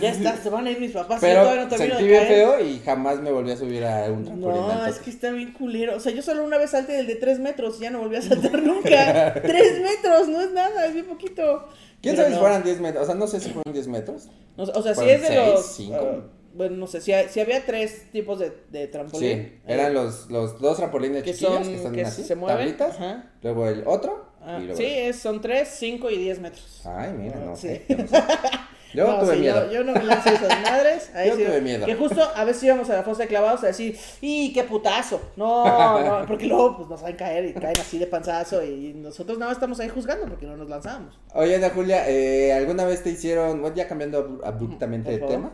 [0.00, 1.20] Ya está, se van a ir mis papás.
[1.20, 4.60] todavía Pero no sentí bien feo y jamás me volví a subir a un trampolín
[4.60, 4.86] No, alto.
[4.86, 5.96] es que está bien culero.
[5.96, 8.16] O sea, yo solo una vez salté del de 3 metros y ya no volví
[8.16, 9.32] a saltar nunca.
[9.40, 11.68] 3 metros, no es nada, es bien poquito.
[12.02, 13.02] ¿Quién Pero sabe si fueran 10 metros?
[13.04, 14.28] O sea, no sé si fueron 10 metros.
[14.56, 15.66] No o sea, si ¿Fueron es de seis, los.
[15.76, 16.00] cinco?
[16.00, 16.20] eh,
[16.54, 19.38] bueno, no sé, si, ha- si había tres tipos de, de trampolín.
[19.38, 22.34] Sí, eran eh, los, los dos trampolines que chiquillos son que están que así, se
[22.36, 22.58] mueven.
[22.58, 23.30] tablitas, Ajá.
[23.42, 26.82] luego el otro Ah, y luego sí, el- es, son 3, 5 y 10 metros.
[26.86, 27.68] Ay, mira, no Sí.
[27.68, 27.84] sé.
[27.88, 28.16] yo no sé.
[28.94, 29.66] Yo No, tuve sí, miedo.
[29.66, 31.10] Yo, yo no me lancé esas madres.
[31.14, 31.86] Ahí Yo sí, tuve miedo.
[31.86, 35.20] Que justo a veces íbamos a la fosa de clavados a decir, ¡y qué putazo!
[35.36, 39.38] No, no, porque luego pues, nos saben caer y caen así de panzazo y nosotros
[39.38, 41.18] nada más estamos ahí juzgando porque no nos lanzamos.
[41.34, 45.52] Oye, Ana Julia, eh, ¿alguna vez te hicieron, bueno, ya cambiando abru- abruptamente de tema?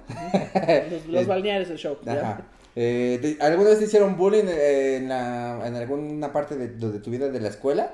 [0.90, 1.96] Los, los Es- balnearios del show.
[2.78, 6.98] Eh, te- ¿Alguna vez te hicieron bullying eh, en, la, en alguna parte de, de
[7.00, 7.92] tu vida de la escuela?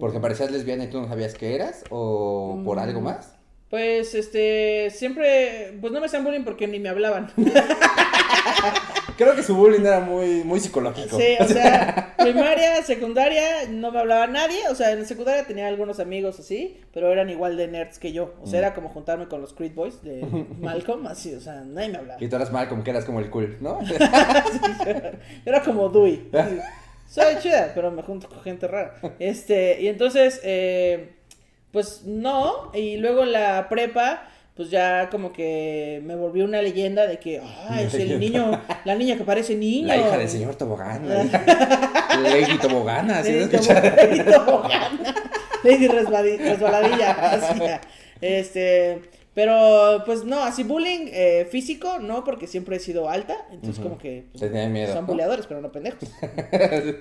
[0.00, 3.04] Porque parecías lesbiana y tú no sabías qué eras o por algo Mm.
[3.04, 3.34] más.
[3.74, 7.32] Pues, este, siempre, pues no me hacían bullying porque ni me hablaban.
[9.18, 11.18] Creo que su bullying era muy, muy psicológico.
[11.18, 14.60] Sí, o sea, primaria, secundaria, no me hablaba nadie.
[14.70, 18.12] O sea, en la secundaria tenía algunos amigos así, pero eran igual de nerds que
[18.12, 18.36] yo.
[18.42, 18.62] O sea, Mm.
[18.64, 20.22] era como juntarme con los Creed Boys de
[20.60, 22.22] Malcolm, así, o sea, nadie me hablaba.
[22.22, 23.80] Y tú eras mal, como que eras como el cool, ¿no?
[23.84, 25.10] Sí, yo
[25.46, 26.28] era como Dewey.
[26.32, 26.58] así.
[27.08, 28.94] Soy chida, pero me junto con gente rara.
[29.18, 31.13] Este, y entonces, eh,
[31.74, 32.70] pues no.
[32.72, 37.42] Y luego en la prepa, pues ya como que me volví una leyenda de que,
[37.68, 39.88] ay, es el niño, la niña que parece niño.
[39.88, 41.06] La hija del señor Tobogán.
[42.22, 45.14] Lady Tobogana, así Lady Lady Tobogana.
[45.64, 47.10] Lady Resbaladilla.
[47.10, 47.60] así,
[48.20, 49.02] este,
[49.34, 53.34] pero pues no, así bullying eh, físico, no, porque siempre he sido alta.
[53.50, 53.88] Entonces, Ujú.
[53.88, 54.92] como que pues, miedo.
[54.92, 56.08] son buleadores, pero no pendejos.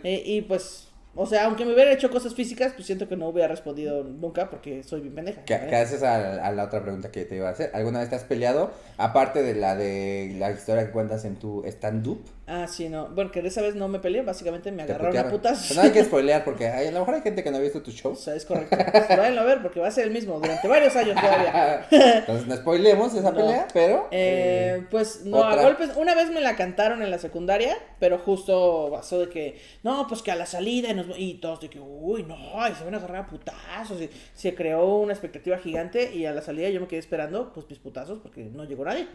[0.03, 3.27] Eh, y pues, o sea, aunque me hubiera hecho cosas físicas, pues siento que no
[3.27, 5.43] hubiera respondido nunca porque soy bien pendeja.
[5.43, 7.71] ¿Qué, qué haces a, a la otra pregunta que te iba a hacer?
[7.73, 8.71] ¿Alguna vez te has peleado?
[8.97, 12.23] Aparte de la de la historia que cuentas en tu stand-up,
[12.55, 13.07] Ah, sí, no.
[13.07, 15.65] Bueno, que esa vez no me peleé, básicamente me agarraron a putas.
[15.69, 17.59] Pero no hay que spoilear porque hay- a lo mejor hay gente que no ha
[17.61, 18.15] visto tu O show.
[18.15, 18.77] sea, es correcto.
[18.91, 21.87] Pues, váyanlo a ver porque va a ser el mismo durante varios años todavía.
[21.91, 23.37] Entonces no spoilemos esa No.
[23.37, 24.07] pelea, pero.
[24.11, 25.61] Eh, eh, pues no, otra.
[25.61, 25.89] a golpes.
[25.95, 30.21] Una vez me la cantaron en la secundaria, pero justo pasó de que, no, pues
[30.21, 32.35] que a la salida y, nos- y todos de que, uy, no,
[32.69, 33.99] y se van a agarrar a putazos.
[33.99, 37.67] Y se creó una expectativa gigante y a la salida yo me quedé esperando, pues
[37.69, 39.07] mis putazos, porque no llegó nadie.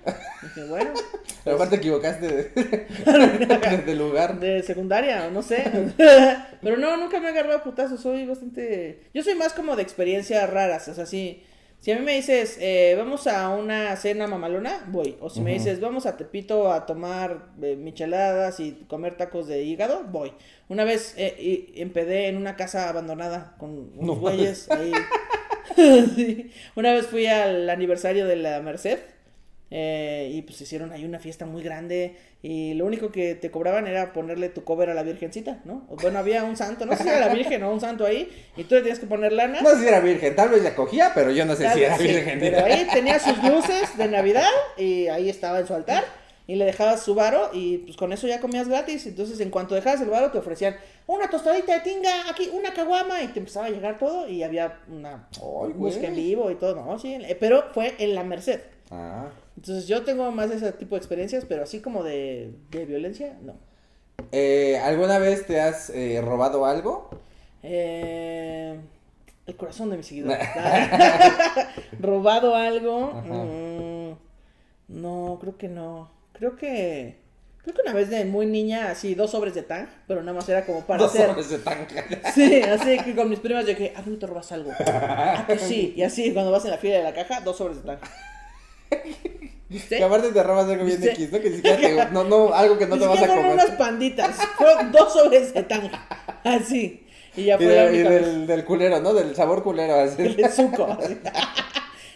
[0.43, 0.91] dije, bueno,
[1.45, 2.53] Pero aparte te equivocaste
[3.39, 4.39] de, de lugar.
[4.41, 5.65] de secundaria, no sé.
[6.63, 9.01] pero no, nunca me he agarrado a putazos, soy bastante...
[9.15, 11.43] Yo soy más como de experiencias raras, o sea, sí...
[11.81, 15.17] Si a mí me dices, eh, vamos a una cena mamalona, voy.
[15.21, 19.63] O si me dices, vamos a Tepito a tomar eh, micheladas y comer tacos de
[19.63, 20.33] hígado, voy.
[20.69, 24.91] Una vez eh, y- empedé en una casa abandonada con unos No güeyes ahí.
[25.77, 26.51] Sí.
[26.75, 28.99] Una vez fui al aniversario de la Merced
[29.71, 33.87] eh, y pues hicieron ahí una fiesta muy grande y lo único que te cobraban
[33.87, 35.87] era ponerle tu cover a la virgencita, ¿no?
[36.01, 38.65] Bueno, había un santo, no sé si era la virgen o un santo ahí y
[38.65, 39.61] tú le tenías que poner lana.
[39.61, 41.85] No sé si era virgen, tal vez la cogía, pero yo no sé Tal si
[41.85, 42.39] era sí, virgen.
[42.41, 46.05] Pero ahí tenía sus luces de Navidad y ahí estaba en su altar
[46.47, 49.07] y le dejabas su varo y pues con eso ya comías gratis.
[49.07, 53.23] Entonces en cuanto dejabas el varo te ofrecían una tostadita de tinga, aquí una caguama
[53.23, 55.29] y te empezaba a llegar todo y había una
[55.75, 58.61] música en vivo y todo, no, sí, pero fue en la Merced.
[58.91, 59.29] Ah.
[59.59, 63.37] Entonces yo tengo más de ese tipo de experiencias, pero así como de, de violencia,
[63.43, 63.55] no.
[64.31, 67.11] Eh, ¿Alguna vez te has eh, robado algo?
[67.65, 68.79] Eh,
[69.49, 70.39] el corazón de mi seguidor.
[71.99, 73.15] Robado algo.
[73.15, 74.13] Mm,
[75.03, 76.09] no, creo que no.
[76.35, 77.19] Creo que.
[77.65, 80.49] Creo que una vez de muy niña, así, dos sobres de tang, pero nada más
[80.49, 81.31] era como para Dos hacer.
[81.31, 81.89] sobres de tanga.
[82.33, 84.71] Sí, así que con mis primas yo que, ah, no te robas algo.
[84.87, 85.95] Ah, que sí.
[85.97, 87.99] Y así, cuando vas en la fila de la caja, dos sobres de tang.
[89.69, 89.99] ¿Viste?
[89.99, 91.03] Que aparte te robas algo bien.
[91.03, 91.41] X, ¿no?
[91.41, 93.47] Que ni siquiera te, no, no, algo que no te vas a comer.
[93.53, 96.07] unas panditas, fueron dos sobres de tanga.
[96.43, 97.05] Así.
[97.37, 98.09] Y ya Y, fue de- y vez.
[98.27, 99.13] del, del culero, ¿no?
[99.13, 100.23] Del sabor culero, así.
[100.23, 100.85] El suco.
[101.01, 101.19] así.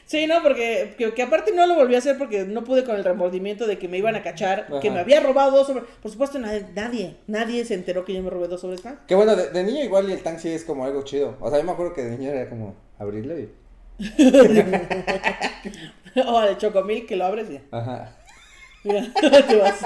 [0.04, 2.96] Sí, no, porque que, que aparte no lo volví a hacer porque no pude con
[2.96, 5.84] el remordimiento de que me iban a cachar, que me había robado dos sobres.
[6.02, 8.96] Por supuesto, nadie, nadie, nadie se enteró que yo me robé dos sobres más.
[9.08, 11.38] Que bueno, de, de niño igual y el tank sí es como algo chido.
[11.40, 13.48] O sea, yo me acuerdo que de niño era como abrirlo y...
[16.26, 18.16] o al chocomil que lo abres y Ajá.
[18.84, 19.80] ya, te vas.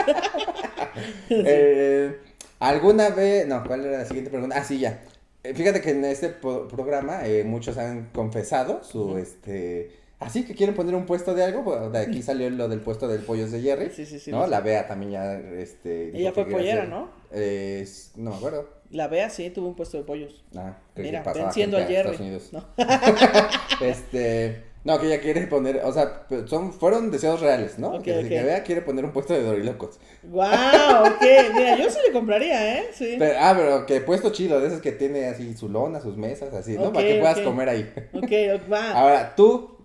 [1.28, 2.16] Eh,
[2.58, 3.46] ¿Alguna vez...
[3.46, 4.56] No, ¿cuál era la siguiente pregunta?
[4.58, 5.02] Ah, sí, ya.
[5.44, 9.18] Eh, fíjate que en este programa eh, muchos han confesado su, Ujú.
[9.18, 9.90] este...
[10.18, 13.06] Así que quieren poner un puesto de algo, bueno, de aquí salió lo del puesto
[13.06, 13.90] del pollos de Jerry.
[13.90, 14.46] Sí, sí, sí, ¿No?
[14.46, 14.62] La.
[14.62, 16.16] Bea también ya, este...
[16.18, 17.10] Ella fue pollera, hacer- ¿no?
[17.32, 18.66] Eh, no me acuerdo.
[18.90, 20.42] La Bea sí tuvo un puesto de pollos.
[20.56, 22.12] Ah, Mira, venciendo a Jerry.
[22.12, 22.48] Estados Unidos.
[22.52, 22.64] No.
[23.82, 27.90] Este, no, que ella quiere poner, o sea, pe- son, fueron deseos reales, ¿no?
[27.96, 28.28] Ok, que, ok.
[28.28, 29.98] que vea quiere poner un puesto de dorilocos.
[30.22, 30.44] Wow,
[31.06, 31.22] ok.
[31.54, 32.86] Mira, yo sí le compraría, ¿eh?
[32.92, 33.16] Sí.
[33.18, 36.54] Pero, ah, pero que puesto chido, de esos que tiene así su lona, sus mesas,
[36.54, 36.92] así, ¿no?
[36.92, 37.92] Para que puedas comer ahí.
[38.14, 38.30] Ok,
[38.72, 38.92] va.
[38.92, 39.76] Ahora, tú,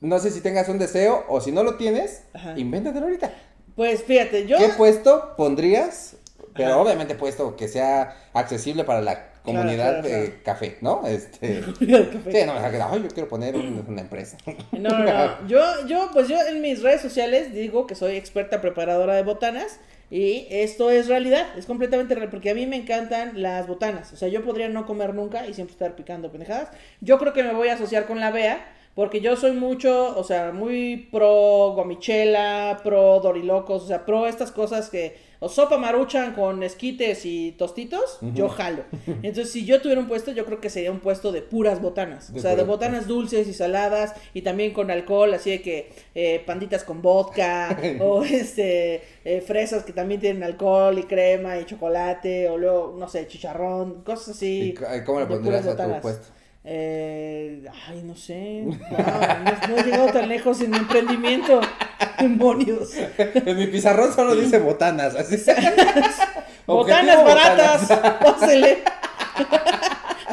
[0.00, 2.54] no sé si tengas un deseo o si no lo tienes, Ajá.
[2.58, 3.30] invéntatelo ahorita.
[3.76, 4.56] Pues fíjate, yo.
[4.56, 6.16] ¿Qué puesto pondrías?
[6.56, 6.78] Pero Ajá.
[6.78, 10.32] obviamente puesto que sea accesible para la comunidad claro, de claro.
[10.44, 11.06] café, ¿no?
[11.06, 11.60] Este,
[12.12, 12.32] Café.
[12.32, 14.36] sí, no, o sea, que, ay, yo quiero poner un- una empresa.
[14.72, 15.48] No, no, no.
[15.48, 19.80] Yo, yo, pues yo en mis redes sociales digo que soy experta preparadora de botanas.
[20.10, 24.10] Y esto es realidad, es completamente real, porque a mí me encantan las botanas.
[24.14, 26.70] O sea, yo podría no comer nunca y siempre estar picando pendejadas.
[27.02, 28.66] Yo creo que me voy a asociar con la Bea,
[28.98, 34.50] porque yo soy mucho, o sea, muy pro gomichela, pro dorilocos, o sea, pro estas
[34.50, 38.82] cosas que, o sopa maruchan con esquites y tostitos, yo jalo.
[39.06, 42.32] Entonces, si yo tuviera un puesto, yo creo que sería un puesto de puras botanas.
[42.32, 45.92] De o sea, de botanas dulces y saladas y también con alcohol, así de que
[46.16, 51.66] eh, panditas con vodka o este eh, fresas que también tienen alcohol y crema y
[51.66, 54.72] chocolate o luego, no sé, chicharrón, cosas así.
[54.74, 56.26] ¿Y c- cómo le pondrías a tu puesto?
[56.70, 58.62] Eh, ay, no sé.
[58.66, 61.62] Wow, no, no he llegado tan lejos en mi emprendimiento.
[62.20, 62.90] Demonios.
[63.16, 65.36] En mi pizarrón solo dice botanas, así.
[66.66, 67.88] Botanas baratas.
[68.22, 68.78] Pásele.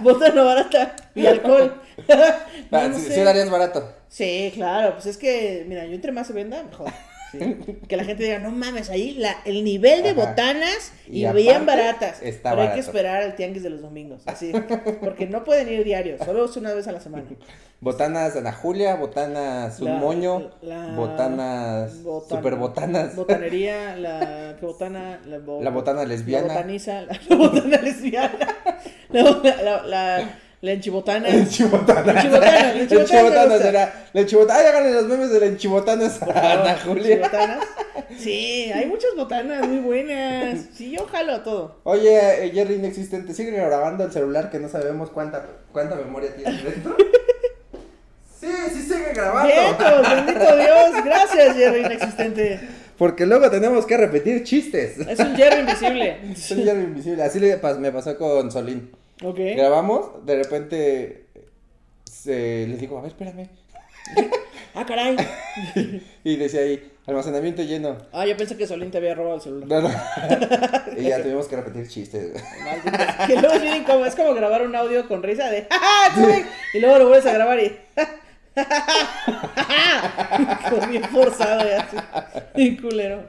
[0.01, 1.81] Botana barata y alcohol.
[2.69, 3.93] No, no sí, sí darías barato.
[4.09, 6.91] Sí, claro, pues es que, mira, yo entre más se venda, mejor.
[7.39, 7.77] Sí.
[7.87, 10.25] Que la gente diga, no mames, ahí la, el nivel de Ajá.
[10.29, 12.21] botanas y, Y bien baratas.
[12.21, 14.51] está Pero hay que esperar al tianguis de los domingos, así.
[15.01, 17.25] Porque no pueden ir diario, solo es una vez a la semana.
[17.81, 24.65] Botanas Ana Julia, botanas un La- moño, la- botanas botana- super botanas, Botanería, la ¿qué
[24.65, 28.47] botana, la, bo- la botana lesbiana, La botaniza, la botana lesbiana.
[29.11, 30.29] La,
[30.65, 31.27] la, enchibotana.
[31.29, 32.13] la enchibotana.
[32.13, 36.51] La enchibotana, la enchibotana será, la enchibotana, ay, háganle los memes de la enchibotana a
[36.53, 37.15] Ana Julia.
[37.15, 37.59] enchibotanas.
[38.19, 40.59] Sí, hay muchas botanas muy buenas.
[40.73, 41.79] Sí, yo jalo todo.
[41.83, 46.61] Oye, eh, Jerry inexistente, ¿sigue grabando el celular que no sabemos cuánta, cuánta memoria tiene
[46.61, 46.95] dentro?
[48.39, 49.51] sí, sí sigue grabando.
[49.53, 51.03] Vientos, bendito Dios.
[51.03, 52.59] Gracias, Jerry inexistente.
[52.97, 54.97] Porque luego tenemos que repetir chistes.
[54.99, 56.17] Es un Jerry invisible.
[56.31, 57.23] Es un Jerry invisible.
[57.23, 58.91] Así le pas- me pasó con Solín.
[59.23, 59.37] Ok.
[59.55, 61.25] Grabamos, de repente
[62.03, 63.49] se, les digo, a ver, espérame.
[64.77, 65.15] Ah, caray.
[66.25, 67.97] Y decía ahí, almacenamiento lleno.
[68.11, 69.67] Ah, yo pensé que Solín te había robado el celular.
[69.69, 69.89] No, no.
[70.97, 72.33] y ya tuvimos que repetir chistes.
[73.25, 74.05] Que luego es bien incómodo.
[74.05, 77.25] Es como grabar un audio con risa de "Ja, ja, Solín", Y luego lo vuelves
[77.25, 77.77] a grabar y.
[80.69, 82.77] como bien forzado y así.
[82.77, 83.23] Culero.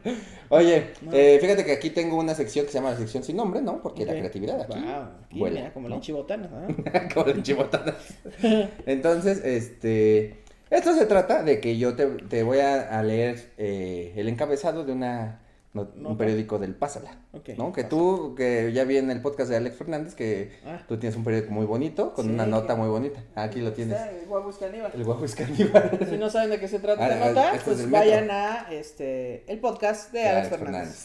[0.48, 3.60] Oye, eh, fíjate que aquí tengo una sección que se llama la sección sin nombre,
[3.60, 3.82] ¿no?
[3.82, 4.78] Porque la creatividad aquí.
[4.78, 5.96] Wow, aquí, vuela, mira, como ¿no?
[5.96, 6.48] la chibotana.
[6.52, 6.68] ¿ah?
[7.14, 7.94] Como la chibotana.
[8.86, 10.42] Entonces, este.
[10.70, 14.84] Esto se trata de que yo te, te voy a, a leer eh, el encabezado
[14.84, 15.40] de una
[15.84, 17.16] no- un periódico del Pásala.
[17.32, 17.72] Ok, ¿No?
[17.72, 17.88] Que Pásala.
[17.88, 20.80] tú, que ya vi en el podcast de Alex Fernández, que Ah.
[20.88, 23.22] tú tienes un periódico muy bonito, con Sí, una nota muy bonita.
[23.34, 23.98] Aquí lo tienes.
[24.00, 24.92] El Guapo Caníbal.
[24.94, 25.98] El caníbal.
[26.10, 28.30] Si no saben de qué se trata Ah, la ah, nota, este es pues vayan
[28.30, 31.04] a este el podcast de De Alex Alex Fernández.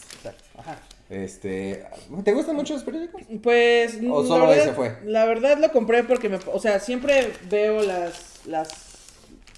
[0.56, 0.78] Ajá.
[1.10, 1.84] Este,
[2.24, 3.20] ¿te gustan mucho los periódicos?
[3.42, 4.96] Pues ¿O solo verdad- ese fue?
[5.04, 8.68] La verdad lo compré porque me, o sea, siempre veo las las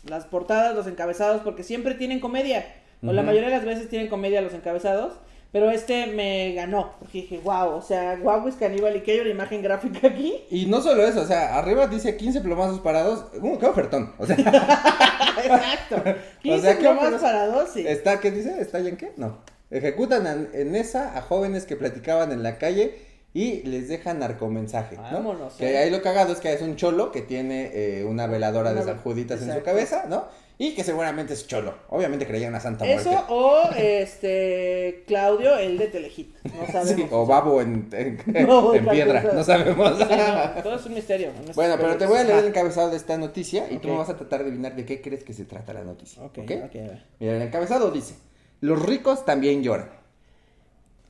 [0.05, 2.67] las portadas, los encabezados porque siempre tienen comedia.
[3.07, 5.15] O la mayoría de las veces tienen comedia los encabezados,
[5.53, 9.21] pero este me ganó, porque dije, "Wow, o sea, guau es caníbal y que hay
[9.21, 13.27] una imagen gráfica aquí." Y no solo eso, o sea, arriba dice 15 plomazos parados.
[13.41, 14.13] Uh, qué ofertón.
[14.19, 14.37] O sea,
[15.45, 16.03] Exacto.
[16.43, 17.23] 15 sea, ¿qué plomas opinas?
[17.23, 17.87] para dos, sí.
[17.87, 18.61] ¿está qué dice?
[18.61, 19.13] ¿Está ya en qué?
[19.17, 19.39] No.
[19.71, 22.95] Ejecutan en, en esa a jóvenes que platicaban en la calle
[23.33, 25.03] y les dejan narcomensaje, ¿no?
[25.03, 25.79] Vámonos, Que eh.
[25.79, 28.87] ahí lo cagado es que es un cholo que tiene eh, una veladora Una de
[28.87, 30.25] ve- San Juditas en su cabeza, ¿no?
[30.57, 31.75] Y que seguramente es cholo.
[31.89, 33.03] Obviamente creía una santa muerte.
[33.11, 36.37] Eso o este Claudio, el de Telehit.
[36.45, 36.89] No sabemos.
[36.95, 39.35] Sí, o babo en, en, No, en otra piedra, cosa.
[39.35, 39.99] no sabemos.
[39.99, 41.33] Sí, no, todo es un misterio.
[41.57, 44.11] Bueno, pero te voy a leer el encabezado de esta noticia y tú me vas
[44.11, 46.23] a tratar de adivinar de qué crees que se trata la noticia.
[46.23, 46.51] Ok, ¿Ok?
[46.67, 47.03] ok, a ver.
[47.19, 48.15] Mira, el encabezado dice:
[48.61, 49.91] Los ricos también lloran.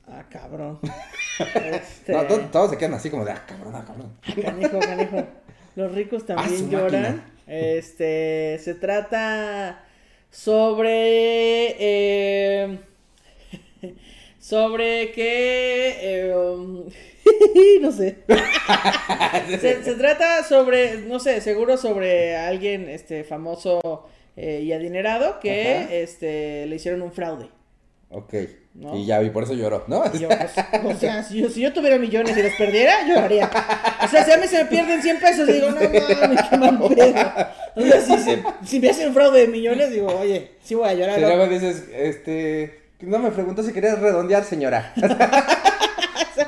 [0.07, 0.79] Ah, cabrón.
[1.37, 4.13] Este, No, to- todos se quedan así como de, ah, cabrón, ah, cabrón.
[4.41, 5.21] Canijo, canijo.
[5.75, 7.01] Los ricos Ah, también lloran.
[7.01, 7.31] máquina.
[7.47, 9.83] Este, se trata
[10.31, 12.79] sobre eh,
[14.39, 16.33] sobre que eh,
[17.81, 18.17] no sé.
[19.59, 25.75] se, se trata sobre, no sé, seguro sobre alguien este famoso eh, y adinerado que
[25.75, 25.93] Ajá.
[25.93, 27.49] este le hicieron un fraude.
[28.09, 28.33] Ok.
[28.77, 28.93] ¿No?
[28.93, 30.03] Y ya, y por eso lloró, ¿no?
[30.13, 30.51] Y yo, pues,
[30.83, 33.49] o sea, si yo, si yo tuviera millones y los perdiera, yo haría.
[34.03, 36.77] O sea, si a mí se me pierden 100 pesos, digo, no mames, qué mal
[36.93, 37.13] pedo.
[37.75, 40.93] O sea, si, se- si me hacen fraude de millones, digo, oye, sí voy a
[40.93, 41.17] llorar.
[41.17, 42.81] Y luego dices, este.
[42.99, 44.91] No me preguntó si querías redondear, señora.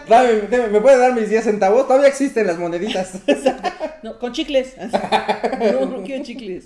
[0.09, 1.87] Dame, dame, ¿Me puede dar mis 10 centavos?
[1.87, 3.11] Todavía existen las moneditas.
[4.03, 4.75] No, con chicles.
[5.73, 6.63] No, no quiero chicles.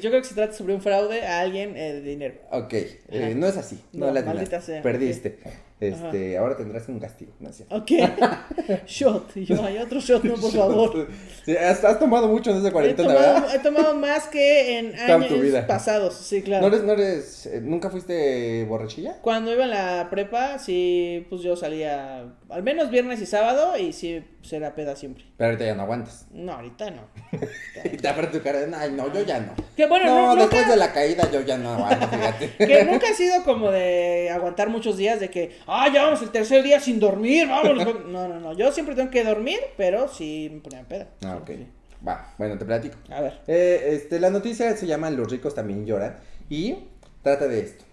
[0.00, 2.34] Yo creo que se trata sobre un fraude a alguien eh, de dinero.
[2.50, 3.80] Ok, eh, no es así.
[3.92, 4.82] No, No, la maldita atinaste, sea.
[4.82, 5.38] Perdiste.
[5.80, 7.32] Este, ahora tendrás un castigo.
[7.40, 7.74] No es cierto.
[7.74, 7.90] Ok.
[8.86, 9.34] Shot.
[9.36, 11.08] Y yo, hay otro shot, no, por favor.
[11.44, 13.34] Sí, has, has tomado mucho en esa He cuarentena, ¿verdad?
[13.36, 15.66] tomado, he tomado más que en Toda tu años vida.
[15.66, 16.14] pasados.
[16.14, 16.68] Sí, claro.
[16.68, 19.20] ¿No eres, no eres, eh, nunca fuiste borrachilla?
[19.22, 23.92] Cuando iba en la prepa, sí, pues yo salía al menos viernes y sábado y
[23.92, 25.24] sí, era peda siempre.
[25.36, 26.26] Pero ahorita ya no aguantas.
[26.30, 27.02] No, ahorita no.
[27.84, 29.54] Y te abre tu cara de, ay, no, yo ya no.
[29.76, 32.50] Que bueno, no, después de la caída yo ya no aguanto, fíjate.
[32.58, 36.30] que nunca ha sido como de aguantar muchos días de que, ah, ya vamos el
[36.30, 38.04] tercer día sin dormir, vámonos.
[38.06, 41.08] No, no, no, yo siempre tengo que dormir, pero sí me ponía peda.
[41.24, 41.48] Ah, ok.
[41.48, 41.66] sí.
[42.06, 42.96] Va, bueno, te platico.
[43.10, 43.40] A ver.
[43.46, 46.16] Eh, este, la noticia se llama Los ricos también lloran
[46.48, 46.76] y
[47.22, 47.84] trata de esto.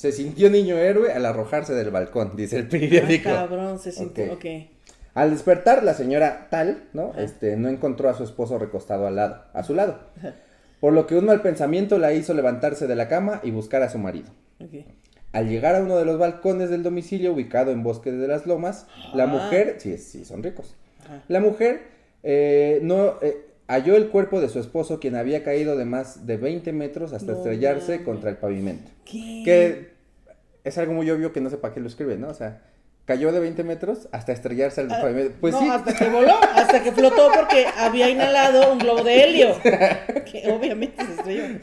[0.00, 3.28] Se sintió niño héroe al arrojarse del balcón, dice el periódico.
[3.28, 4.38] Ah, cabrón, se sintió, Ok.
[4.38, 4.46] ok.
[5.12, 7.12] Al despertar, la señora tal, ¿no?
[7.18, 9.98] Este, no encontró a su esposo recostado al lado, a su lado.
[10.80, 13.90] Por lo que un mal pensamiento la hizo levantarse de la cama y buscar a
[13.90, 14.30] su marido.
[14.64, 14.86] ok.
[15.32, 18.86] Al llegar a uno de los balcones del domicilio ubicado en Bosque de las Lomas,
[19.12, 19.26] la Ah.
[19.26, 20.76] mujer, sí, sí, son ricos.
[21.04, 21.22] Ajá.
[21.28, 21.82] La mujer
[22.22, 23.36] eh, no eh,
[23.68, 27.32] halló el cuerpo de su esposo, quien había caído de más de 20 metros hasta
[27.32, 28.90] No estrellarse contra el pavimento.
[29.04, 29.42] ¿Qué?
[29.44, 29.89] Que
[30.64, 32.28] es algo muy obvio que no sé para qué lo escribe, ¿no?
[32.28, 32.60] O sea,
[33.06, 35.34] cayó de 20 metros hasta estrellarse al Ah, pavimento.
[35.40, 39.22] Pues no, sí, hasta que voló, hasta que flotó porque había inhalado un globo de
[39.24, 39.56] helio.
[40.30, 41.58] Que obviamente se estrelló.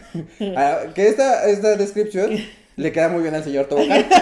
[0.57, 2.31] ah, que esta, esta descripción
[2.75, 4.05] le queda muy bien al señor Tobogán.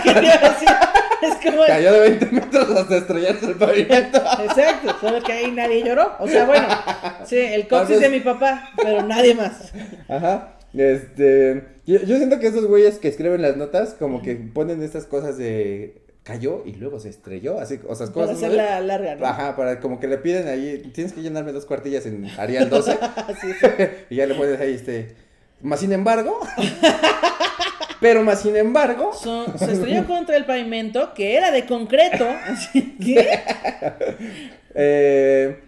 [1.22, 4.22] Es como Cayó de 20 metros hasta estrellarse el pavimento.
[4.44, 6.12] Exacto, solo que ahí nadie lloró.
[6.20, 6.68] O sea, bueno,
[7.26, 9.72] sí, el coxis Entonces- de mi papá, pero nadie más.
[10.08, 10.55] Ajá.
[10.78, 15.06] Este, yo, yo siento que esos güeyes que escriben las notas, como que ponen estas
[15.06, 18.42] cosas de cayó y luego se estrelló, así, o sea, Para cosas.
[18.42, 18.48] ¿no?
[18.48, 19.26] hacerla larga, ¿no?
[19.28, 22.98] Ajá, para como que le piden ahí, tienes que llenarme dos cuartillas en Arial 12
[23.42, 23.68] Sí, sí.
[24.10, 25.16] y ya le pones ahí este,
[25.62, 26.40] más sin embargo,
[28.02, 32.28] pero más sin embargo, Son- se estrelló contra el pavimento, que era de concreto.
[32.48, 33.40] Así que.
[34.74, 35.60] eh,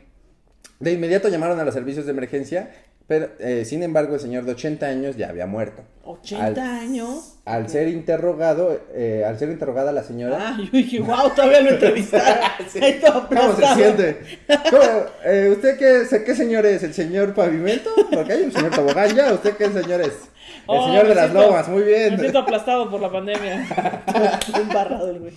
[0.79, 2.71] de inmediato llamaron a los servicios de emergencia,
[3.07, 5.83] pero eh, sin embargo el señor de 80 años ya había muerto.
[6.03, 7.33] 80 Al- años.
[7.45, 11.69] Al ser interrogado, eh, al ser interrogada la señora, Ah, yo dije, wow, todavía lo
[11.71, 12.37] entrevistaron.
[13.01, 14.17] Todo ¿Cómo se siente?
[14.69, 14.83] ¿Cómo,
[15.25, 16.83] eh, ¿Usted qué, qué señor es?
[16.83, 17.89] ¿El señor pavimento?
[18.11, 19.31] Porque hay un señor tobogán ya.
[19.33, 20.07] ¿Usted qué señor es?
[20.07, 20.13] El
[20.67, 22.19] Oh, señor me de las siento- lomas, muy Me bien.
[22.19, 23.65] siento aplastado por la pandemia.
[24.61, 25.33] Embarrado el güey.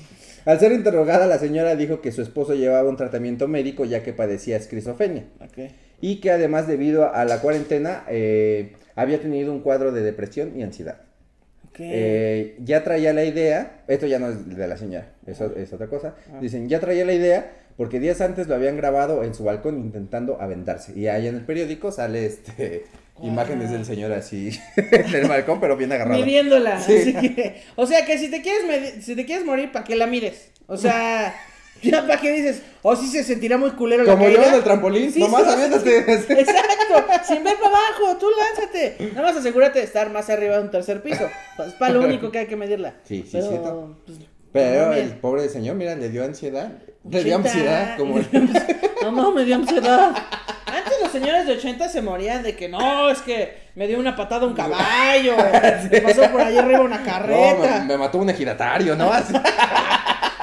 [0.47, 4.13] Al ser interrogada, la señora dijo que su esposo llevaba un tratamiento médico ya que
[4.13, 5.27] padecía esquizofrenia.
[5.41, 5.71] Ok.
[6.01, 10.63] Y que además, debido a la cuarentena, eh, había tenido un cuadro de depresión y
[10.63, 11.03] ansiedad.
[11.79, 15.87] Eh, ya traía la idea, esto ya no es de la señora, eso es otra
[15.87, 16.15] cosa.
[16.41, 20.41] Dicen, ya traía la idea porque días antes lo habían grabado en su balcón intentando
[20.41, 20.93] aventarse.
[20.99, 22.85] Y ahí en el periódico sale este
[23.23, 26.21] imágenes del señor así en el balcón, pero bien agarrado.
[26.21, 26.81] Midiéndola.
[26.81, 26.97] Sí.
[26.99, 30.07] Así que, o sea que si te quieres si te quieres morir, ¿para qué la
[30.07, 30.51] mires?
[30.67, 31.35] O sea,
[31.91, 34.43] ya para qué dices, o si se sentirá muy culero la Como caída.
[34.43, 35.99] yo en el trampolín, Sí, nomás sí, aviéntate.
[35.99, 38.97] Exacto, sin ver para abajo, tú lánzate.
[39.15, 41.29] Nada más asegúrate de estar más arriba de un tercer piso.
[41.67, 42.95] Es para lo único que hay que medirla.
[43.05, 43.97] Sí, sí, Pero, cierto.
[44.07, 44.19] pues,
[44.53, 46.71] Pero no el pobre señor, mira, le dio ansiedad.
[47.09, 47.49] Le dio 80.
[47.49, 48.21] ansiedad, como...
[49.03, 50.13] Mamá, me dio ansiedad.
[50.67, 54.15] Antes los señores de 80 se morían de que no, es que me dio una
[54.15, 55.35] patada un caballo,
[55.91, 57.79] me pasó por ahí arriba una No, carreta.
[57.81, 59.11] me, me mató un ejidatario, ¿no?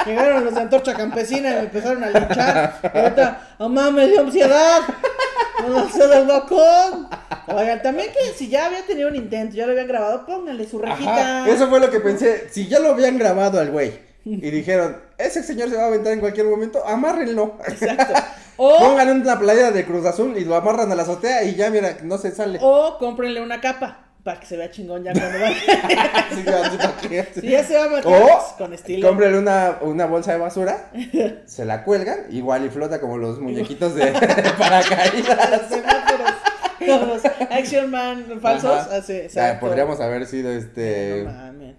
[0.08, 2.80] Llegaron los de Antorcha Campesina y me empezaron a linchar.
[2.94, 4.82] Y ahorita, mamá, me dio ansiedad.
[5.62, 7.08] Me lancé del balcón.
[7.48, 10.80] Oigan, también que si ya había tenido un intento, ya lo habían grabado, pónganle su
[10.80, 11.44] rejita.
[11.44, 12.48] Ajá, eso fue lo que pensé.
[12.52, 16.12] Si ya lo habían grabado al güey y dijeron, ese señor se va a aventar
[16.14, 17.58] en cualquier momento, amárrenlo.
[17.68, 18.14] Exacto.
[18.60, 21.70] O, Pongan una playera de Cruz Azul y lo amarran a la azotea y ya,
[21.70, 22.58] mira, no se sale.
[22.60, 25.50] o cómprenle una capa para que se vea chingón ya cuando va.
[26.78, 29.12] Para que- Si ya se va a matar O con estilo.
[29.14, 30.92] una, una bolsa de basura,
[31.46, 34.08] se la cuelgan, igual y flota como los muñequitos de
[34.58, 35.72] paracaídas.
[36.80, 38.88] Los Action Man falsos.
[38.88, 39.66] Así, Ah, exacto.
[39.66, 41.24] podríamos haber sido este.
[41.26, 41.76] No mames.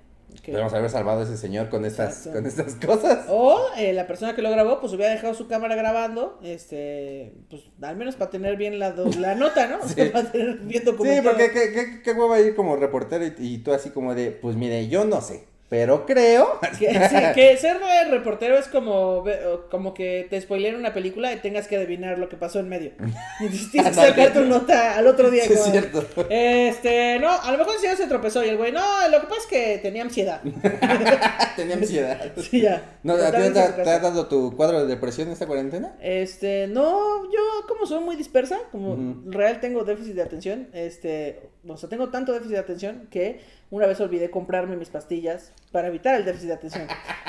[0.48, 0.52] Ok.
[0.52, 2.38] Podríamos haber salvado a ese señor con estas, Exacto.
[2.38, 3.26] con estas cosas.
[3.28, 7.62] O eh, la persona que lo grabó, pues hubiera dejado su cámara grabando, este, pues
[7.82, 9.78] al menos para tener bien la, do- la nota, ¿no?
[9.84, 10.10] O sea, Sí.
[10.10, 11.30] para tener bien Sí, documentado.
[11.30, 14.56] porque qué, qué, qué hueva ir como reportero y, y tú así como de, pues
[14.56, 16.58] mire, yo no sé, pero creo.
[16.78, 17.78] Que, sí, que ser
[18.10, 19.24] reportero es como,
[19.70, 22.92] como que te spoileen una película y tengas que adivinar lo que pasó en medio.
[23.40, 25.44] Entonces tienes que sacar tu nota al otro día.
[25.44, 26.04] Sí, es cierto.
[26.30, 29.26] Este, no, a lo mejor el señor se tropezó y el güey, no, lo que
[29.26, 30.40] pasa es que tenía ansiedad.
[31.56, 32.32] Tenía ansiedad.
[32.36, 32.98] Sí, ya.
[33.02, 33.96] ¿No, ¿A ti te, Totalmente ha- en su te casa.
[33.96, 35.96] ha dado tu cuadro de depresión esta cuarentena?
[36.00, 39.30] Este, no, yo como soy muy dispersa, como Ujú.
[39.30, 41.40] real tengo déficit de atención, este,
[41.74, 43.40] o sea, tengo tanto déficit de atención que
[43.70, 46.86] una vez olvidé comprarme mis pastillas para evitar el déficit de atención.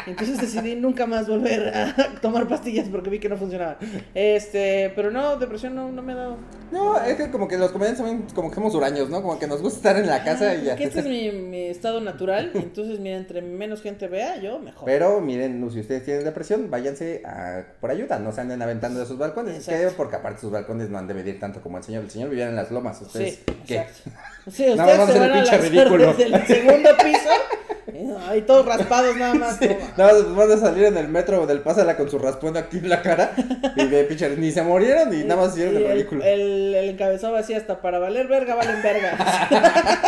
[0.07, 3.77] Entonces decidí nunca más volver a tomar pastillas porque vi que no funcionaban.
[4.13, 6.37] Este, pero no, depresión no, no me ha dado.
[6.71, 9.21] No, es que como que los comediantes también como que somos huraños, ¿no?
[9.21, 10.75] Como que nos gusta estar en la casa y ya.
[10.77, 14.85] Que este es mi, mi estado natural, entonces mira, entre menos gente vea, yo mejor.
[14.85, 19.05] Pero miren, si ustedes tienen depresión, váyanse a, por ayuda, no se anden aventando de
[19.05, 19.67] sus balcones.
[19.67, 22.03] Es que, porque aparte sus balcones no han de medir tanto como el señor.
[22.03, 23.35] El señor vivía en las lomas, ustedes.
[23.35, 23.79] Sí, ¿qué?
[23.79, 24.28] exacto.
[24.51, 26.13] Sí, ustedes Nada más se van el a pinche lanzar ridículo.
[26.13, 29.57] desde el segundo piso, ahí todos raspados nada más.
[29.57, 32.77] como- Nada más van a salir en el metro del Pásala con su raspón aquí
[32.77, 33.31] en la cara
[33.75, 36.23] y ve, pinche, ni se murieron y nada más hicieron el el, ridículo.
[36.23, 39.17] el, el encabezado así hasta para valer verga, valen verga.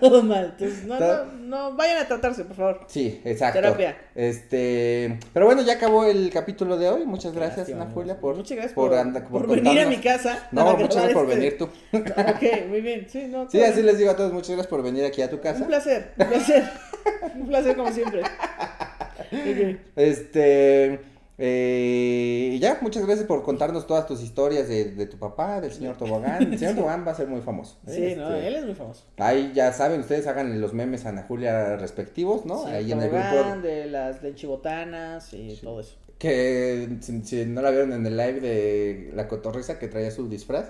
[0.00, 0.54] Todo mal.
[0.58, 2.80] Entonces, no, no, no, vayan a tratarse, por favor.
[2.88, 3.60] Sí, exacto.
[3.60, 3.96] Terapia.
[4.14, 7.06] Este, pero bueno, ya acabó el capítulo de hoy.
[7.06, 10.48] Muchas gracias, Lástima, Ana Julia, por, Muchas gracias por, anda- por venir a mi casa.
[10.52, 11.68] No, muchas gracias por este- venir tú.
[11.92, 13.06] Ok, muy bien.
[13.08, 13.86] Sí, no, Sí, así bien.
[13.86, 15.60] les digo a todos, muchas gracias por venir aquí a tu casa.
[15.62, 16.64] Un placer, un placer.
[17.36, 18.22] un placer como siempre.
[18.22, 19.78] Ok.
[19.96, 21.00] Este,
[21.38, 25.72] eh, y ya, muchas gracias por contarnos todas tus historias de, de tu papá, del
[25.72, 26.52] señor Tobogán.
[26.52, 27.78] El señor Tobogán va a ser muy famoso.
[27.88, 27.90] ¿eh?
[28.14, 29.04] Sí, no, Este, él es muy famoso.
[29.18, 32.64] Ahí ya saben, ustedes hagan los memes a Ana Julia respectivos, ¿no?
[32.66, 33.56] Sí, Ahí en el grupo.
[33.62, 35.96] de las lenchibotanas y todo eso.
[36.18, 40.28] Que si, si no la vieron en el live de la cotorriza que traía su
[40.28, 40.66] disfraz,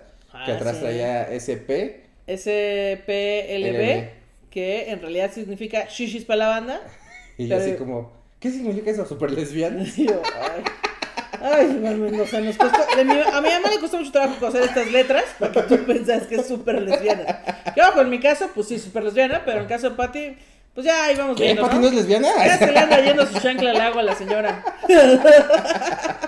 [0.47, 0.81] que Ah, atrás sí.
[0.83, 2.03] traía SP.
[2.27, 3.09] SPLB,
[3.59, 4.09] LB.
[4.51, 6.81] que en realidad significa shishis para la banda.
[7.37, 8.13] Y Pero- así como,
[8.45, 9.07] ¿qué significa eso?
[9.07, 9.83] ¿Super lesbiana?
[9.97, 10.21] Yo,
[10.53, 10.63] ay.
[11.43, 12.79] Ay, Iván Mendoza, nos costó.
[12.97, 15.79] de mi- a mi mamá le costó mucho trabajo coser estas letras para que tú
[15.85, 17.41] pensas que es súper lesbiana.
[17.91, 20.37] Ojo, en mi caso, pues sí, súper lesbiana, pero en el caso de Patty,
[20.75, 21.45] pues ya ahí vamos ¿Qué?
[21.45, 21.63] viendo.
[21.63, 21.81] ¿Pati ¿no?
[21.83, 22.29] no es lesbiana?
[22.47, 24.63] Ya se le anda yendo su chancla al agua a la señora.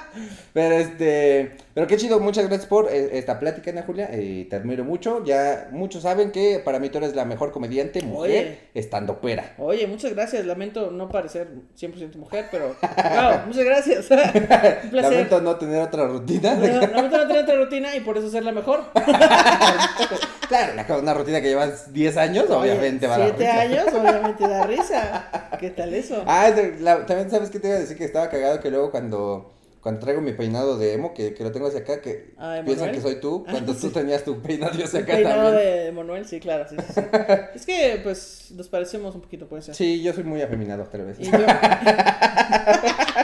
[0.53, 4.57] Pero este, pero qué chido, muchas gracias por eh, esta plática, Ana Julia, eh, te
[4.57, 9.21] admiro mucho, ya muchos saben que para mí tú eres la mejor comediante, mujer, estando
[9.21, 9.55] pera.
[9.59, 10.47] Oye, muchas gracias.
[10.47, 11.49] Lamento no parecer
[11.79, 12.69] 100% mujer, pero.
[12.81, 14.11] Wow, muchas gracias.
[14.11, 14.93] Un placer.
[14.93, 16.55] Lamento no tener otra rutina.
[16.55, 18.85] No, Lamento no tener otra rutina y por eso ser la mejor.
[20.49, 23.61] claro, la- una rutina que llevas 10 años, Oye, obviamente va a dar Siete risa.
[23.61, 25.29] años, obviamente da risa.
[25.59, 26.23] ¿Qué tal eso?
[26.27, 26.51] Ah,
[26.81, 29.53] la- también sabes que te iba a decir que estaba cagado que luego cuando
[29.87, 32.65] cuando traigo mi peinado de emo, que, que lo tengo hacia acá, que Ah, ¿de
[32.65, 33.91] piensan que soy tú, Ah, cuando tú sí.
[33.95, 35.85] tenías tu peinado hacia acá peinado también.
[35.85, 37.01] de Manuel, sí, claro, sí, sí, sí.
[37.55, 39.77] Es que, pues, nos parecemos un poquito, puede ser.
[39.77, 41.21] Sí, yo soy muy afeminado, tal vez.
[41.21, 41.31] Y yo...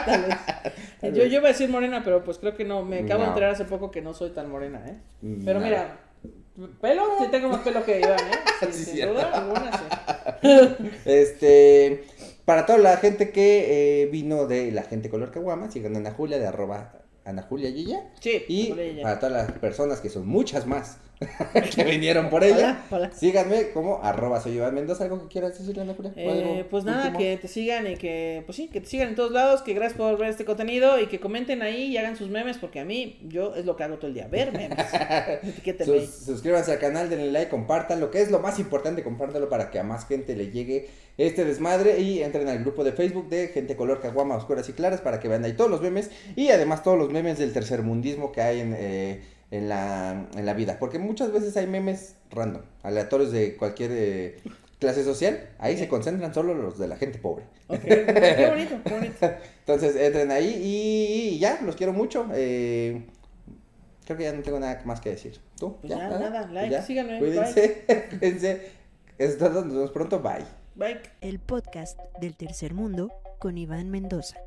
[0.05, 0.35] Tal vez.
[1.01, 1.31] Tal Yo, vez.
[1.31, 2.83] yo iba a decir morena, pero pues creo que no.
[2.83, 4.97] Me acabo de enterar hace poco que no soy tan morena, ¿eh?
[5.21, 5.97] Mm, Pero mira,
[6.81, 8.39] pelo, sí tengo más pelo que Iván, ¿eh?
[8.71, 9.13] Sin cierto.
[9.15, 10.89] duda alguna, sí.
[11.05, 12.05] Este,
[12.45, 16.11] para toda la gente que eh, vino de la gente color caguama, sigan a Ana
[16.11, 16.93] Julia de arroba
[17.25, 18.11] Ana Julia Yilla.
[18.19, 20.97] Sí, Y para todas las personas que son muchas más
[21.75, 23.11] que vinieron por ella, Hola, hola.
[23.11, 25.03] síganme como arroba soy Iván Mendoza.
[25.03, 26.11] ¿Algo que quieras decirle, Ana Julia?
[26.15, 27.19] ¿O Eh, pues nada, último?
[27.19, 29.97] que te sigan y que, pues sí, que te sigan en todos lados, que gracias
[29.97, 33.19] por ver este contenido y que comenten ahí y hagan sus memes, porque a mí,
[33.27, 34.77] yo es lo que hago todo el día, ver memes.
[35.85, 39.71] Sus- suscríbanse al canal, denle like, compartan lo que es lo más importante, compártanlo para
[39.71, 43.47] que a más gente le llegue este desmadre y entren al grupo de Facebook de
[43.49, 46.81] Gente Color Caguama Oscuras y Claras para que vean ahí todos los memes y además
[46.83, 49.21] todos los memes del tercermundismo que hay en, eh,
[49.53, 50.77] en, la, en la vida.
[50.79, 54.37] Porque muchas veces hay memes random, aleatorios de cualquier eh,
[54.79, 57.45] clase social, ahí se concentran solo los de la gente pobre.
[57.67, 59.31] Ok, Qué bonito, qué bonito.
[59.59, 62.27] Entonces entren ahí y, y ya, los quiero mucho.
[62.33, 63.05] eh,
[64.05, 65.39] creo que ya no tengo nada más que decir.
[65.57, 65.77] ¿Tú?
[65.79, 66.81] Pues ya, nada, like, ya.
[66.81, 68.71] síganme, Cuídense, cuídense.
[69.17, 70.43] Es todo, nos vemos pronto, bye.
[70.75, 70.99] Bye.
[71.21, 74.37] El podcast del tercer mundo con Iván Mendoza.